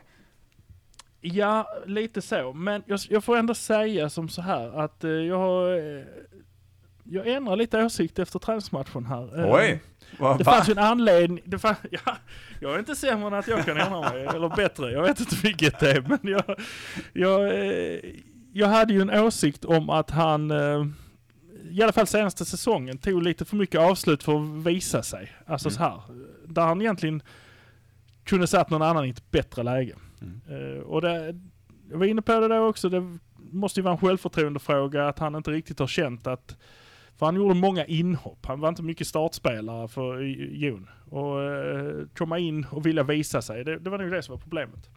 [1.21, 2.53] Ja, lite så.
[2.53, 6.03] Men jag, jag får ändå säga som så här att eh, jag har, eh,
[7.03, 9.39] jag ändrar lite åsikt efter träningsmatchen här.
[9.39, 9.81] Eh, Oj!
[10.19, 10.51] Vad Det va?
[10.51, 11.41] fanns ju en anledning.
[11.45, 12.17] Det fann, ja,
[12.61, 14.91] jag är inte sämre än att jag kan ändra mig, eller bättre.
[14.91, 16.43] Jag vet inte vilket det är, men jag,
[17.13, 17.99] jag, eh,
[18.53, 20.85] jag hade ju en åsikt om att han, eh,
[21.71, 25.31] i alla fall senaste säsongen, tog lite för mycket avslut för att visa sig.
[25.45, 26.01] Alltså så här,
[26.47, 27.21] där han egentligen
[28.23, 29.95] kunde satt någon annan i ett bättre läge.
[30.21, 31.35] Eh, och det,
[31.91, 35.35] jag var inne på det då också, det måste ju vara en självförtroendefråga att han
[35.35, 36.57] inte riktigt har känt att
[37.17, 38.45] för han gjorde många inhopp.
[38.45, 40.21] Han var inte mycket startspelare för
[40.55, 40.89] Jon.
[41.09, 44.39] Och eh, komma in och vilja visa sig, det, det var nog det som var
[44.39, 44.89] problemet.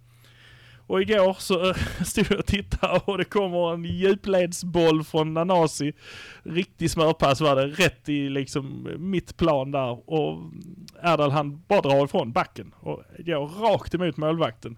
[0.87, 5.93] Och igår så eh, stod jag och tittade och det kommer en djupledsboll från Nanasi.
[6.43, 10.11] Riktig smörpass var det, rätt i liksom mitt plan där.
[10.11, 10.39] Och
[11.03, 14.77] Erdal han bara drar ifrån backen och går rakt emot målvakten.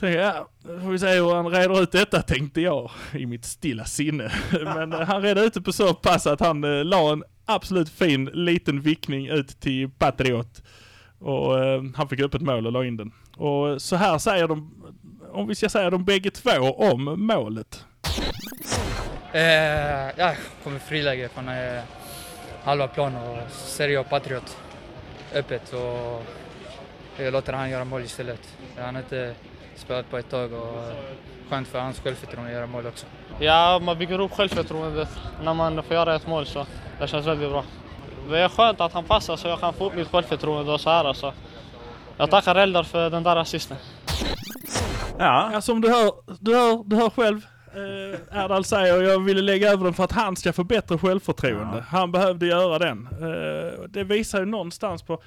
[0.00, 3.84] Så ja, får vi se hur han reder ut detta tänkte jag i mitt stilla
[3.84, 4.32] sinne.
[4.64, 7.88] Men eh, han redde ut det på så pass att han eh, la en absolut
[7.88, 10.62] fin liten vickning ut till Patriot.
[11.18, 13.12] Och eh, han fick upp ett mål och la in den.
[13.36, 14.74] Och så här säger de,
[15.32, 17.84] om vi ska säga de bägge två om målet.
[19.32, 19.42] Eh,
[20.16, 20.34] ja,
[20.64, 21.82] kommer friläge från eh,
[22.64, 24.56] halva plan och ser jag Patriot
[25.34, 26.24] öppet och
[27.16, 28.56] jag låter han göra mål istället.
[28.78, 29.34] Han är inte
[29.90, 30.92] spelat på ett tag och
[31.48, 33.06] skönt för hans självförtroende att göra mål också.
[33.38, 35.08] Ja, man bygger upp självförtroendet
[35.44, 36.66] när man får göra ett mål så
[37.00, 37.64] det känns väldigt bra.
[38.30, 40.90] Det är skönt att han passar så jag kan få upp mitt självförtroende och så
[40.90, 41.32] här alltså.
[42.16, 43.76] Jag tackar Eldar för den där assisten.
[45.18, 47.46] Ja, Ja, som du hör, du hör, du hör själv.
[47.74, 51.84] Eh, Erdal säger jag ville lägga över den för att han ska få bättre självförtroende.
[51.88, 53.08] Han behövde göra den.
[53.12, 55.22] Eh, det visar ju någonstans på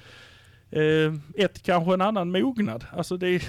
[0.70, 2.84] eh, ett, kanske en annan mognad.
[2.96, 3.42] Alltså det,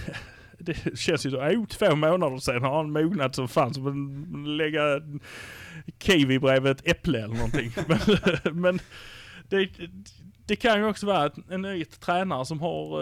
[0.59, 4.49] det känns ju så, oh, två månader sedan har han mognad som fan som att
[4.49, 5.01] lägga
[5.99, 7.71] kiwi bredvid ett äpple eller någonting.
[7.87, 8.79] men men
[9.49, 9.69] det,
[10.45, 13.01] det kan ju också vara en ny tränare som har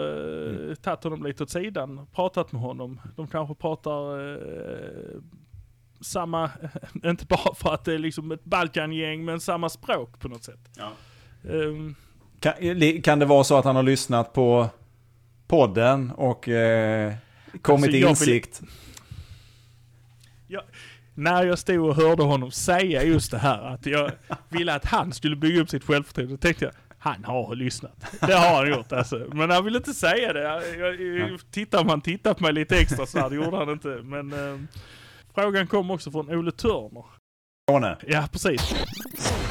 [0.70, 3.00] eh, tagit honom lite åt sidan, pratat med honom.
[3.16, 5.20] De kanske pratar eh,
[6.00, 6.50] samma,
[7.04, 10.70] inte bara för att det är liksom ett Balkangäng, men samma språk på något sätt.
[10.76, 10.90] Ja.
[11.50, 11.94] Ehm,
[12.40, 12.52] kan,
[13.02, 14.68] kan det vara så att han har lyssnat på
[15.46, 17.12] podden och eh,
[17.62, 18.62] kommit Alltså, till jag vill- insikt?
[21.14, 24.12] när jag stod och hörde honom säga just det här, att jag
[24.48, 28.06] ville att han skulle bygga upp sitt självförtroende, tänkte jag, han har lyssnat.
[28.20, 29.26] Det har han gjort alltså.
[29.32, 30.42] Men han ville inte säga det.
[30.78, 33.88] Jag, jag, tittar man tittar på mig lite extra så här, det gjorde han inte.
[33.88, 34.60] Men eh,
[35.34, 37.04] frågan kom också från Ole Törner.
[37.70, 37.96] Skåne.
[38.06, 38.74] Ja, precis.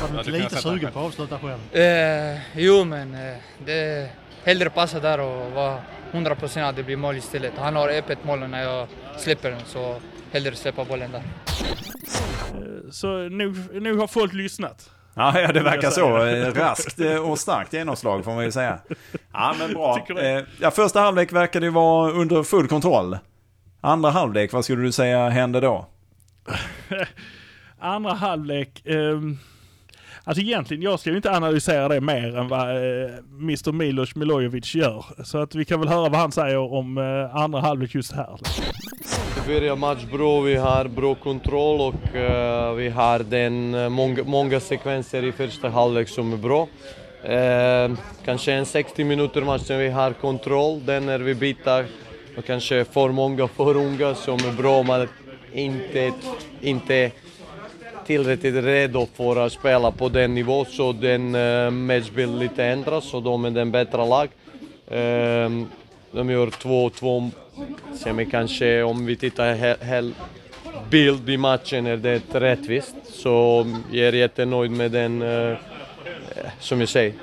[0.01, 1.75] Var du inte lite sugen på att avsluta själv?
[1.75, 4.09] Eh, jo, men eh, det är
[4.43, 5.81] hellre passa där och vara
[6.13, 7.53] 100% att det blir mål istället.
[7.57, 9.95] Han har öppet mål när jag släpper den, så
[10.31, 11.19] hellre släppa bollen där.
[11.19, 14.89] Eh, Så nog, nog har folk lyssnat.
[15.15, 16.25] Ja, ja, det verkar så.
[16.25, 18.79] Eh, Raskt eh, och starkt genomslag får man ju säga.
[19.33, 20.05] Ja, men bra.
[20.59, 23.17] Ja, första halvlek verkade ju vara under full kontroll.
[23.81, 25.85] Andra halvlek, vad skulle du säga hände då?
[27.79, 28.81] Andra halvlek.
[28.85, 29.37] ehm,
[30.23, 34.75] alltså egentligen, jag ska ju inte analysera det mer än vad eh, Mr Milos Milojevic
[34.75, 35.05] gör.
[35.23, 38.39] Så att vi kan väl höra vad han säger om eh, andra halvlek just här.
[39.47, 44.23] Vi börjar match bra, vi har bra kontroll och eh, vi har den, eh, många,
[44.23, 46.67] många sekvenser i första halvlek som är bra.
[47.23, 47.91] Eh,
[48.25, 51.85] kanske en 60 minuter match som vi har kontroll, den är vi byter
[52.37, 55.07] och kanske för många för unga som är bra men
[55.53, 56.13] inte,
[56.61, 57.11] inte
[58.05, 63.23] tillräckligt redo för att spela på den nivån så den uh, matchbild lite ändras och
[63.23, 64.29] de är den bättre lag.
[64.91, 65.67] Ehm,
[66.11, 67.31] de gör 2-2
[67.95, 70.13] Sen kanske om vi tittar hel, hel
[70.89, 72.95] bild i matchen är det rättvist.
[73.03, 75.57] Så jag är jättenöjd med den, uh,
[76.59, 77.13] som jag säger,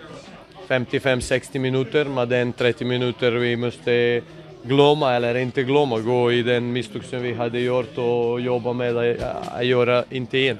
[0.69, 2.05] 55-60 minuter.
[2.05, 4.23] Men den 30 minuter vi måste
[4.63, 8.97] glömma eller inte glömma, gå i den misstag som vi hade gjort och jobba med
[8.97, 10.59] att, att göra inte igen.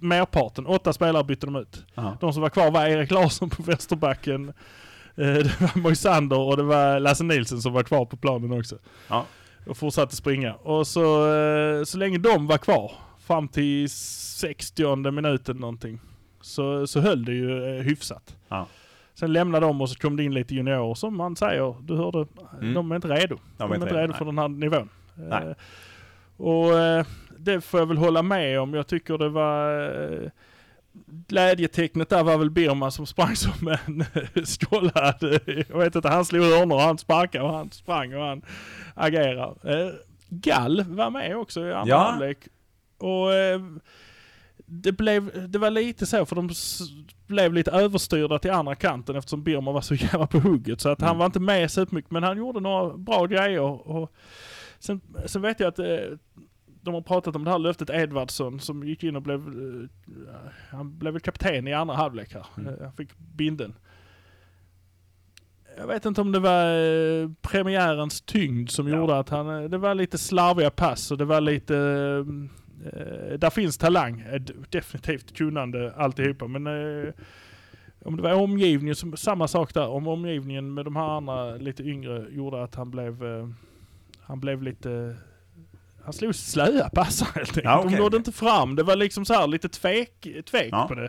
[0.00, 1.84] Merparten, åtta spelare bytte de ut.
[1.94, 2.16] Ja.
[2.20, 4.48] De som var kvar var Erik Larsson på vänsterbacken.
[5.16, 8.78] Eh, det var Moisander och det var Lasse Nilsson som var kvar på planen också.
[9.08, 9.26] Ja.
[9.66, 10.54] Och fortsatte springa.
[10.54, 12.92] Och så, eh, så länge de var kvar,
[13.26, 16.00] fram till 60 minuten någonting,
[16.40, 18.36] så, så höll det ju eh, hyfsat.
[18.48, 18.66] Ja.
[19.18, 22.26] Sen lämnade de och så kom det in lite juniorer som man säger, du hörde,
[22.60, 22.74] Mm.
[22.74, 23.38] de är inte redo.
[23.56, 24.34] De är inte redo för nej.
[24.34, 24.88] den här nivån.
[25.14, 25.42] Nej.
[25.48, 25.54] Eh,
[26.36, 27.06] Och eh,
[27.38, 28.74] det får jag väl hålla med om.
[28.74, 29.82] Jag tycker det var...
[30.24, 30.30] eh,
[31.26, 34.04] Glädjetecknet där var väl Birman som sprang som en
[34.46, 35.40] skållad.
[35.68, 38.42] Jag vet inte, han slog hörnor, och han sparkade och han sprang och han
[38.94, 39.94] agerade.
[40.28, 41.98] Gall var med också i andra Ja.
[41.98, 42.38] halvlek.
[42.98, 43.28] Och
[44.70, 46.50] det, blev, det var lite så för de
[47.26, 50.80] blev lite överstyrda till andra kanten eftersom Birman var så jävla på hugget.
[50.80, 51.18] Så att han Mm.
[51.18, 53.88] var inte med så mycket men han gjorde några bra grejer.
[53.88, 54.12] Och
[54.78, 55.86] sen, sen vet jag att eh,
[56.82, 60.34] de har pratat om det här löftet Edvardsson som gick in och blev, eh,
[60.70, 62.46] han blev kapten i andra halvlek här.
[62.58, 62.74] Mm.
[62.74, 63.74] Eh, Han fick binden.
[65.78, 66.64] Jag vet inte om det var
[67.22, 68.96] eh, premiärens tyngd som Ja.
[68.96, 72.24] gjorde att han, eh, det var lite slarviga pass och det var lite, eh,
[73.38, 77.12] där finns talang, eh, definitivt kunnande alltihopa men eh,
[78.04, 81.82] om det var omgivningen, som, samma sak där, om omgivningen med de här andra lite
[81.82, 83.48] yngre gjorde att han blev, eh,
[84.20, 85.16] han blev lite,
[86.04, 87.64] han slog slöa passar helt enkelt.
[87.64, 90.86] Ja, okej, De nådde inte fram, det var liksom så här lite tvek, tvek Ja.
[90.88, 91.08] på det.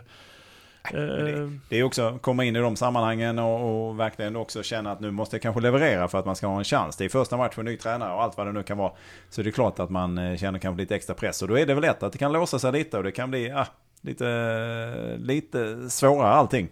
[0.92, 4.62] Men Eh, Det är också att komma in i de sammanhangen och, och verkligen också
[4.62, 6.96] känna att nu måste jag kanske leverera för att man ska ha en chans.
[6.96, 8.92] Det är första matchen, ny tränare och allt vad det nu kan vara.
[9.30, 11.42] Så det är klart att man eh, känner kanske lite extra press.
[11.42, 13.30] Och då är det väl lätt att det kan låsa sig lite och det kan
[13.30, 13.66] bli ah,
[14.00, 16.68] lite, lite svårare allting.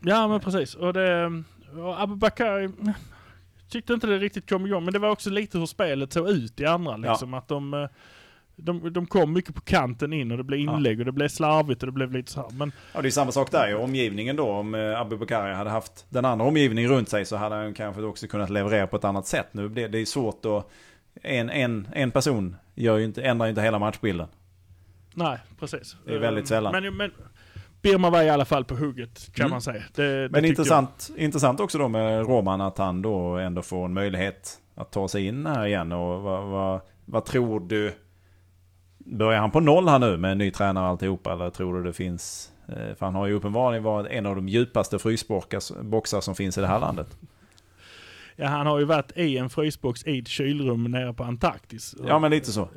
[0.00, 0.74] Ja men precis.
[0.74, 1.26] Och det,
[1.76, 2.70] och Abubakar
[3.70, 4.84] tyckte inte det riktigt kom igång.
[4.84, 6.96] Men det var också lite hur spelet såg ut i andra.
[6.96, 7.88] Liksom, att de, eh,
[8.58, 11.82] de, de kom mycket på kanten in och det blev inlägg och det blev slarvigt
[11.82, 12.50] och det blev lite så här.
[12.58, 14.48] Men Ja, det är samma sak där i omgivningen då.
[14.50, 18.26] Om eh, Abubakari hade haft den andra omgivningen runt sig så hade han kanske också
[18.26, 19.46] kunnat leverera på ett annat sätt.
[19.52, 20.70] Nu blir det är svårt att...
[21.22, 24.26] En, en, en person gör ju inte, ändrar ju inte hela matchbilden.
[25.14, 25.96] nej, precis.
[26.06, 26.72] Det är väldigt Eh, sällan.
[26.82, 27.10] Men, men
[27.82, 29.50] Birma var i alla fall på hugget kan Mm.
[29.50, 29.82] man säga.
[29.94, 33.92] Det, det Men intressant, intressant också då med Roman att han då ändå får en
[33.94, 35.92] möjlighet att ta sig in här igen.
[35.92, 37.92] Och vad, vad, vad tror du?
[39.10, 41.32] Börjar han på noll här nu med en ny tränare och alltihopa?
[41.32, 42.52] Eller tror du det finns...
[42.68, 46.60] eh, För han har ju uppenbarligen varit en av de djupaste frysboxar som finns i
[46.60, 47.16] det här landet.
[48.36, 51.94] Ja, han har ju varit i en frysbox i ett kylrum nere på Antarktis.
[52.06, 52.68] Ja men lite så.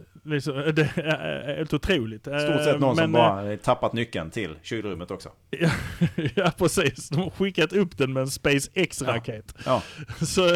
[0.41, 2.22] Så, det är helt otroligt.
[2.22, 5.30] Stort sett någon som Men, eh, bara tappat nyckeln till kylrummet också.
[5.50, 5.70] Ja,
[6.36, 7.10] ja precis.
[7.10, 9.56] De har skickat upp den med en SpaceX-raket.
[9.65, 9.82] Ja.
[10.26, 10.54] Så,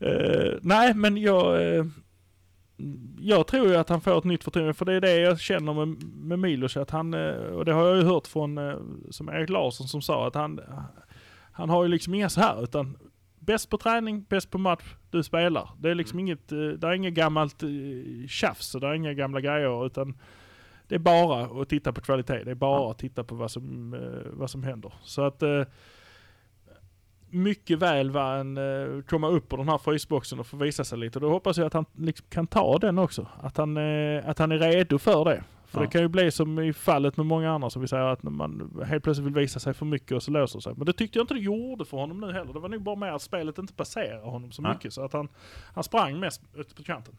[0.00, 1.84] eh, nej men jag, eh,
[3.18, 4.74] jag tror ju att han får ett nytt förtroende.
[4.74, 6.76] För det är det jag känner med, med Milos.
[6.76, 8.76] Att han, eh, och det har jag ju hört från, eh,
[9.10, 10.60] som Erik Larsson som sa, att han,
[11.52, 12.98] han har ju liksom inga så här utan
[13.38, 15.70] bäst på träning, bäst på match, du spelar.
[15.78, 17.62] Det är liksom inget, eh, det är inget gammalt
[18.28, 20.18] tjafs och det är inga gamla grejer utan
[20.88, 22.44] det är bara att titta på kvalitet.
[22.44, 23.96] Det är bara att titta på vad som,
[24.32, 24.92] vad som händer.
[25.02, 25.42] Så att
[27.30, 30.98] mycket väl var en, eh, komma upp ur den här frysboxen och få visa sig
[30.98, 31.18] lite.
[31.18, 33.26] Och då hoppas jag att han liksom kan ta den också.
[33.42, 35.42] Att han, eh, att han är redo för det.
[35.66, 35.84] För Ja.
[35.86, 38.84] det kan ju bli som i fallet med många andra som vi säger att man
[38.86, 40.72] helt plötsligt vill visa sig för mycket och så låser sig.
[40.76, 42.52] Men det tyckte jag inte det gjorde för honom nu heller.
[42.52, 44.72] Det var nog bara mer att spelet inte passerar honom så Nej.
[44.72, 44.92] mycket.
[44.92, 45.28] Så att han,
[45.74, 47.14] han sprang mest ute på kanten.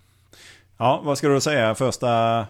[0.77, 1.75] Ja, vad ska du säga?
[1.75, 2.45] Första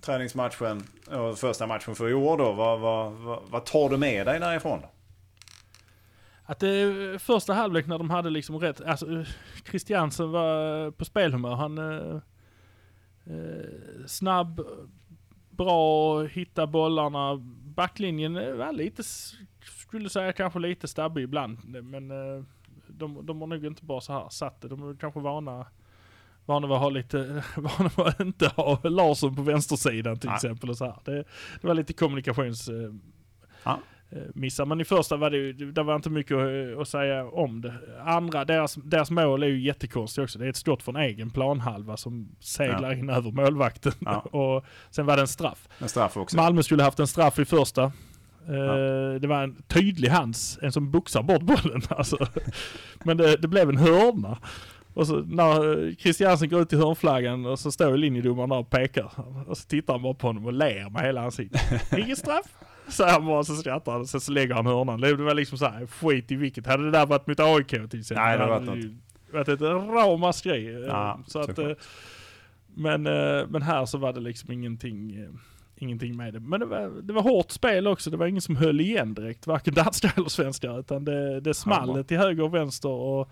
[0.00, 2.52] träningsmatchen och första matchen för i år då.
[2.52, 4.78] Vad, vad, vad, vad tar du med dig därifrån?
[4.82, 4.88] Då?
[6.46, 9.26] Att det första halvlek när de hade liksom rätt, alltså eh,
[9.70, 11.54] Christiansen var på spelhumör.
[11.54, 12.16] Han eh,
[13.26, 14.60] eh, snabb,
[15.50, 17.36] bra, hitta bollarna.
[17.76, 19.32] Backlinjen eh, var lite, s-
[19.62, 21.58] skulle säga kanske lite stabbig ibland.
[21.84, 22.44] Men eh,
[22.88, 24.68] de, de var nog inte bara så här satt det.
[24.68, 25.66] De är kanske vana
[26.48, 30.34] Vana att ha lite, vana att inte ha Larsson på vänstersidan till Nej.
[30.36, 30.96] exempel och så här.
[31.04, 31.24] Det,
[31.60, 32.68] det var lite kommunikations...
[32.68, 32.92] Eh,
[33.64, 33.78] Ja.
[34.10, 34.66] Eh, missar.
[34.66, 37.74] Men i första var det ju, det var inte mycket att, att säga om det.
[38.04, 40.38] Andra, deras, deras mål är ju jättekonstigt också.
[40.38, 43.92] Det är ett skott från egen planhalva som seglar in över målvakten.
[43.98, 44.18] Ja.
[44.32, 45.68] och sen var det en straff.
[45.78, 46.36] En straff också.
[46.36, 47.82] Malmö skulle haft en straff i första.
[48.48, 51.82] Eh, Det var en tydlig hands, en som boxar bort bollen.
[51.88, 52.26] Alltså.
[53.04, 54.38] Men det, det blev en hörna.
[54.94, 59.10] Och så när Christiansen går ut till hörnflaggan och så står linjedomaren där och pekar.
[59.46, 61.92] Och så tittar han bara på honom och ler med hela ansiktet.
[61.98, 62.46] Ingen straff!
[62.88, 65.00] Säger han bara, så skrattar han och sen så lägger han hörnan.
[65.00, 66.66] Det var liksom så här, skit i vilket.
[66.66, 68.24] Hade det där varit mot AIK till exempel.
[68.24, 68.94] Nej, det hade varit ju
[69.36, 70.84] varit ett ramaskri.
[70.88, 71.70] Ja, så att, eh,
[72.74, 75.30] men, eh, men här så var det liksom ingenting, eh,
[75.76, 76.40] ingenting med det.
[76.40, 78.10] Men det var, det var hårt spel också.
[78.10, 79.46] Det var ingen som höll igen direkt.
[79.46, 80.80] Varken danskar eller svenskar.
[80.80, 82.02] Utan det, det small bra.
[82.02, 82.88] till höger och vänster.
[82.88, 83.30] Och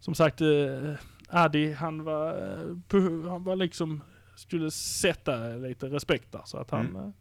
[0.00, 0.40] som sagt,
[1.28, 2.40] Adi, han var,
[3.28, 4.00] han var liksom,
[4.34, 6.42] skulle sätta lite respekt där.
[6.44, 7.12] Så att han, Mm.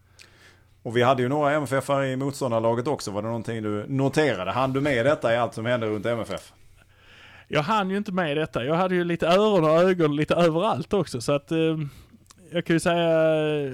[0.84, 3.12] Och vi hade ju några MFF i motståndarlaget också.
[3.12, 4.52] Var det någonting du noterade?
[4.52, 6.54] Han du med detta i allt som hände runt MFF?
[7.48, 8.66] Jag hann ju inte med detta.
[8.66, 11.22] Jag hade ju lite öron och ögon lite överallt också.
[11.22, 11.78] Så att eh,
[12.52, 13.74] jag kan ju säga eh,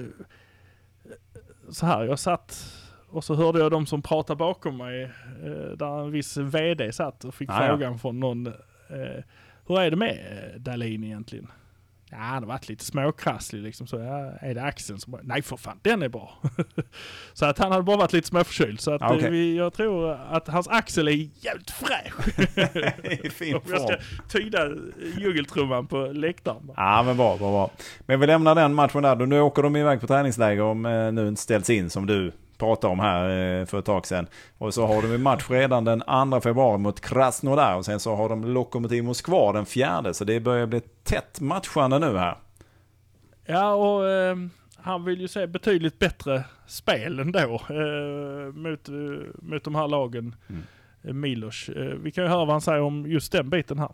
[1.70, 2.04] så här.
[2.04, 2.72] Jag satt
[3.10, 5.02] och så hörde jag de som pratade bakom mig.
[5.44, 7.68] Eh, där en viss VD satt och fick Ah, ja.
[7.68, 8.46] frågan från någon.
[8.46, 9.22] Eh,
[9.66, 10.18] hur är det med
[10.58, 11.46] Dahlin egentligen?
[12.10, 13.86] Ja, han har varit lite småkrasslig liksom.
[13.86, 16.38] Så ja, är det axeln som nej för fan, den är bra.
[17.32, 18.80] så att han hade bara varit lite småförkyld.
[18.80, 19.24] Så att Ah, okej.
[19.24, 22.38] eh, vi, jag tror att hans axel är jävligt fräsch.
[23.24, 23.96] I fin Om jag ska
[24.28, 24.68] tyda
[25.18, 26.70] djungeltrumman på läktaren.
[26.76, 27.70] Ja men bra, bra, bra.
[28.06, 29.16] Men vi lämnar den matchen där.
[29.26, 32.92] Nu åker de iväg på träningsläger om eh, nu inte ställts in som du pratade
[32.92, 34.26] om här eh, för ett tag sedan.
[34.58, 38.14] Och så har de en match redan den 2 februari mot Krasnodar och sen så
[38.14, 40.14] har de Lokomotiv Moskva den fjärde.
[40.14, 42.36] Så det börjar bli tätt matchande nu här.
[43.46, 44.36] Ja, och eh,
[44.76, 48.94] han vill ju se betydligt bättre spel ändå eh, mot, eh,
[49.42, 50.34] mot de här lagen.
[51.02, 51.70] Eh, Milos.
[52.02, 53.90] Vi kan ju höra vad han säger om just den biten här.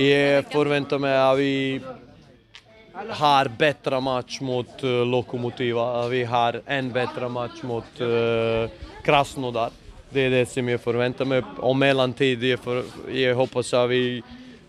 [0.00, 1.80] Jag förväntar mig att vi
[3.08, 6.08] har bättre match mot eh, Lokomotiva.
[6.08, 8.70] Vi har en bättre match mot eh,
[9.04, 9.70] Krasnodar.
[10.10, 11.42] Det är det som jag förväntar mig.
[11.58, 12.82] Och mellantid, jag, för,
[13.12, 14.22] jag hoppas att vi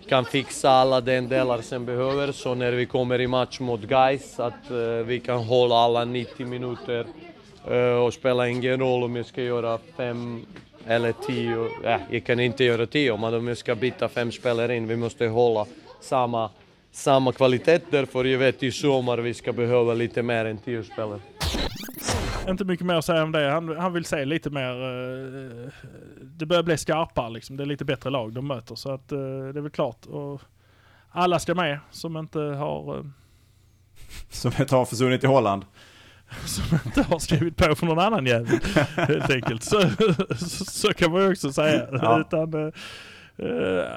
[0.09, 2.32] kan fixa alla den delar som behöver.
[2.32, 6.45] Så när vi kommer i match mot Gais att uh, vi kan hålla alla 90
[6.45, 7.05] minuter
[7.71, 10.45] uh, och spela ingen roll om jag ska göra fem
[10.88, 11.69] eller tio.
[11.84, 14.95] Äh, jag kan inte göra tio, men om jag ska byta fem spelare in, vi
[14.95, 15.65] måste hålla
[16.01, 16.49] samma,
[16.95, 17.79] samma kvalitet.
[17.89, 21.19] Därför jag vet i sommar vi ska behöva lite mer än tio spelare.
[22.49, 23.51] Inte mycket mer att säga om det.
[23.51, 24.71] Han, han vill se lite mer...
[24.71, 25.71] Eh,
[26.21, 27.57] det börjar bli skarpare liksom.
[27.57, 28.75] Det är lite bättre lag de möter.
[28.75, 30.05] Så att eh, det är väl klart.
[30.05, 30.41] Och
[31.09, 32.97] alla ska med som inte har...
[32.97, 33.05] Eh,
[34.29, 35.65] Som ett har försvunnit i Holland.
[36.45, 38.59] som inte har skrivit på för någon annan jävel.
[38.95, 39.63] Helt enkelt.
[39.63, 39.81] Så,
[40.37, 41.87] så, så kan man ju också säga.
[41.91, 42.19] Ja.
[42.19, 42.71] Utan,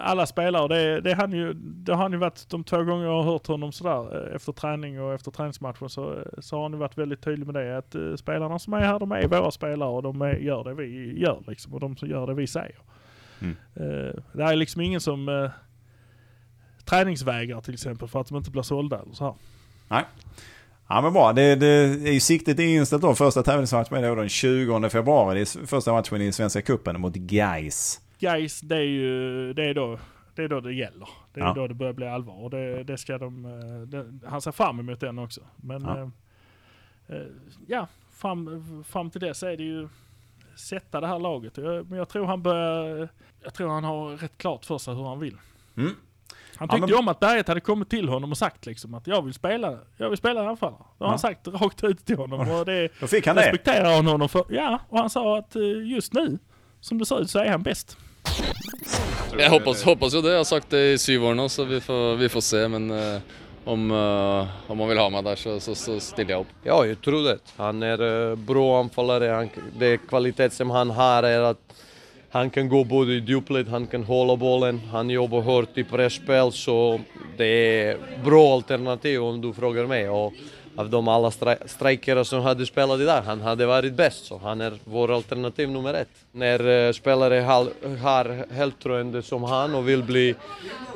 [0.00, 3.22] alla spelare, det, det, han ju, det har han ju varit de två gånger jag
[3.22, 6.72] har hört honom sådär eh, efter träning och efter träningsmatchen så, eh, så har han
[6.72, 7.78] ju varit väldigt tydlig med det.
[7.78, 10.74] Att eh, spelarna som är här, de är våra spelare och de är, gör det
[10.74, 11.74] vi gör liksom.
[11.74, 12.78] Och de som gör det vi säger.
[13.40, 13.56] Mm.
[13.74, 15.50] Eh, det är liksom ingen som eh,
[16.84, 19.34] träningsvägrar till exempel för att de inte blir sålda eller så här.
[19.88, 20.04] Nej.
[20.88, 23.14] Ja men bra, det, det är ju siktet inställt då.
[23.14, 25.34] Första tävlingsmatchen är då den 20 februari.
[25.34, 28.00] Det är första matchen i Svenska Cupen mot Gais.
[28.18, 29.98] Guys, det är ju det är då
[30.34, 31.08] det, är då det gäller.
[31.34, 31.52] Det är Ja.
[31.54, 32.34] då det börjar bli allvar.
[32.44, 35.40] Och det, det ska de, eh, det, han ser fram emot den också.
[35.56, 36.10] Men Ja.
[37.08, 37.22] ja, eh,
[37.66, 39.88] ja fram, fram till dess är det ju
[40.56, 41.56] sätta det här laget.
[41.56, 43.08] Jag, men jag tror han börjar,
[43.42, 45.36] jag tror han har rätt klart för sig hur han vill.
[45.76, 45.90] Mm.
[46.56, 48.94] Han Ja, tyckte men- ju om att Berget hade kommit till honom och sagt liksom
[48.94, 50.78] att jag vill spela, jag vill spela anfallare.
[50.98, 51.10] Det har Ja.
[51.10, 52.40] han sagt rakt ut till honom.
[52.50, 53.42] Och det Då fick han det.
[53.42, 54.44] respekterar han honom för.
[54.48, 56.38] Ja, och han sa att eh, just nu,
[56.80, 57.98] som det ser ut, så är han bäst.
[59.38, 60.32] Jeg hoppas, hoppas jo det.
[60.34, 62.62] Jeg har sagt det i syv år nå, så vi får, vi får se.
[62.68, 66.46] Men eh, om, eh, om man vill ha meg der, så, så, så stiller jeg
[66.46, 66.54] opp.
[66.66, 67.38] Ja, jag tror det.
[67.56, 69.30] Han är uh, bra anfallare.
[69.30, 71.78] Han, det kvalitet som han har är att
[72.30, 76.52] han kan gå både i djupled, han kan hålla bollen, han jobbar hårt i pressspel
[76.52, 77.00] så
[77.36, 80.08] det är bra alternativ om du frågar mig.
[80.08, 80.32] Och
[80.78, 84.72] av de alla stri- som hade spelat idag, han hade varit bäst så han är
[84.84, 86.08] vår alternativ nummer ett.
[86.32, 90.34] När uh, spelare har, har heltroende som han och vill bli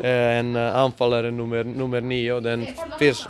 [0.02, 2.66] eh, en anfallare nummer, nummer nio, den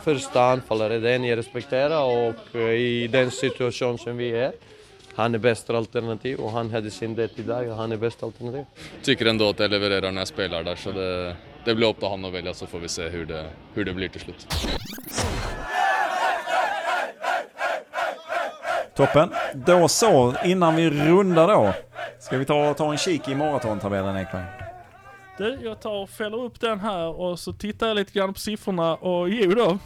[0.03, 4.51] första anfallare, den jag respekterar och eh, i den situation som vi är,
[5.15, 8.65] han är bästa alternativ och han hade sin det idag och han är bästa alternativ.
[9.01, 11.35] Tycker ändå att jag levererar när jag spelar där, så det,
[11.65, 13.93] det blir upp till honom att välja så får vi se hur det, hur det
[13.93, 14.47] blir till slut.
[18.95, 19.29] Toppen.
[19.53, 21.73] Då så, innan vi rundar då.
[22.19, 24.43] Ska vi ta, ta en kik i maratontabellen Ekberg?
[25.37, 28.39] Du, jag tar och fäller upp den här och så tittar jag lite grann på
[28.39, 29.77] siffrorna och jo då,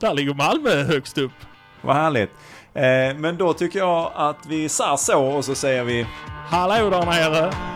[0.00, 1.32] där ligger Malmö högst upp.
[1.80, 2.30] Vad härligt.
[2.74, 6.06] Eh, men då tycker jag att vi sa så och så säger vi
[6.50, 7.73] Hallå där nere!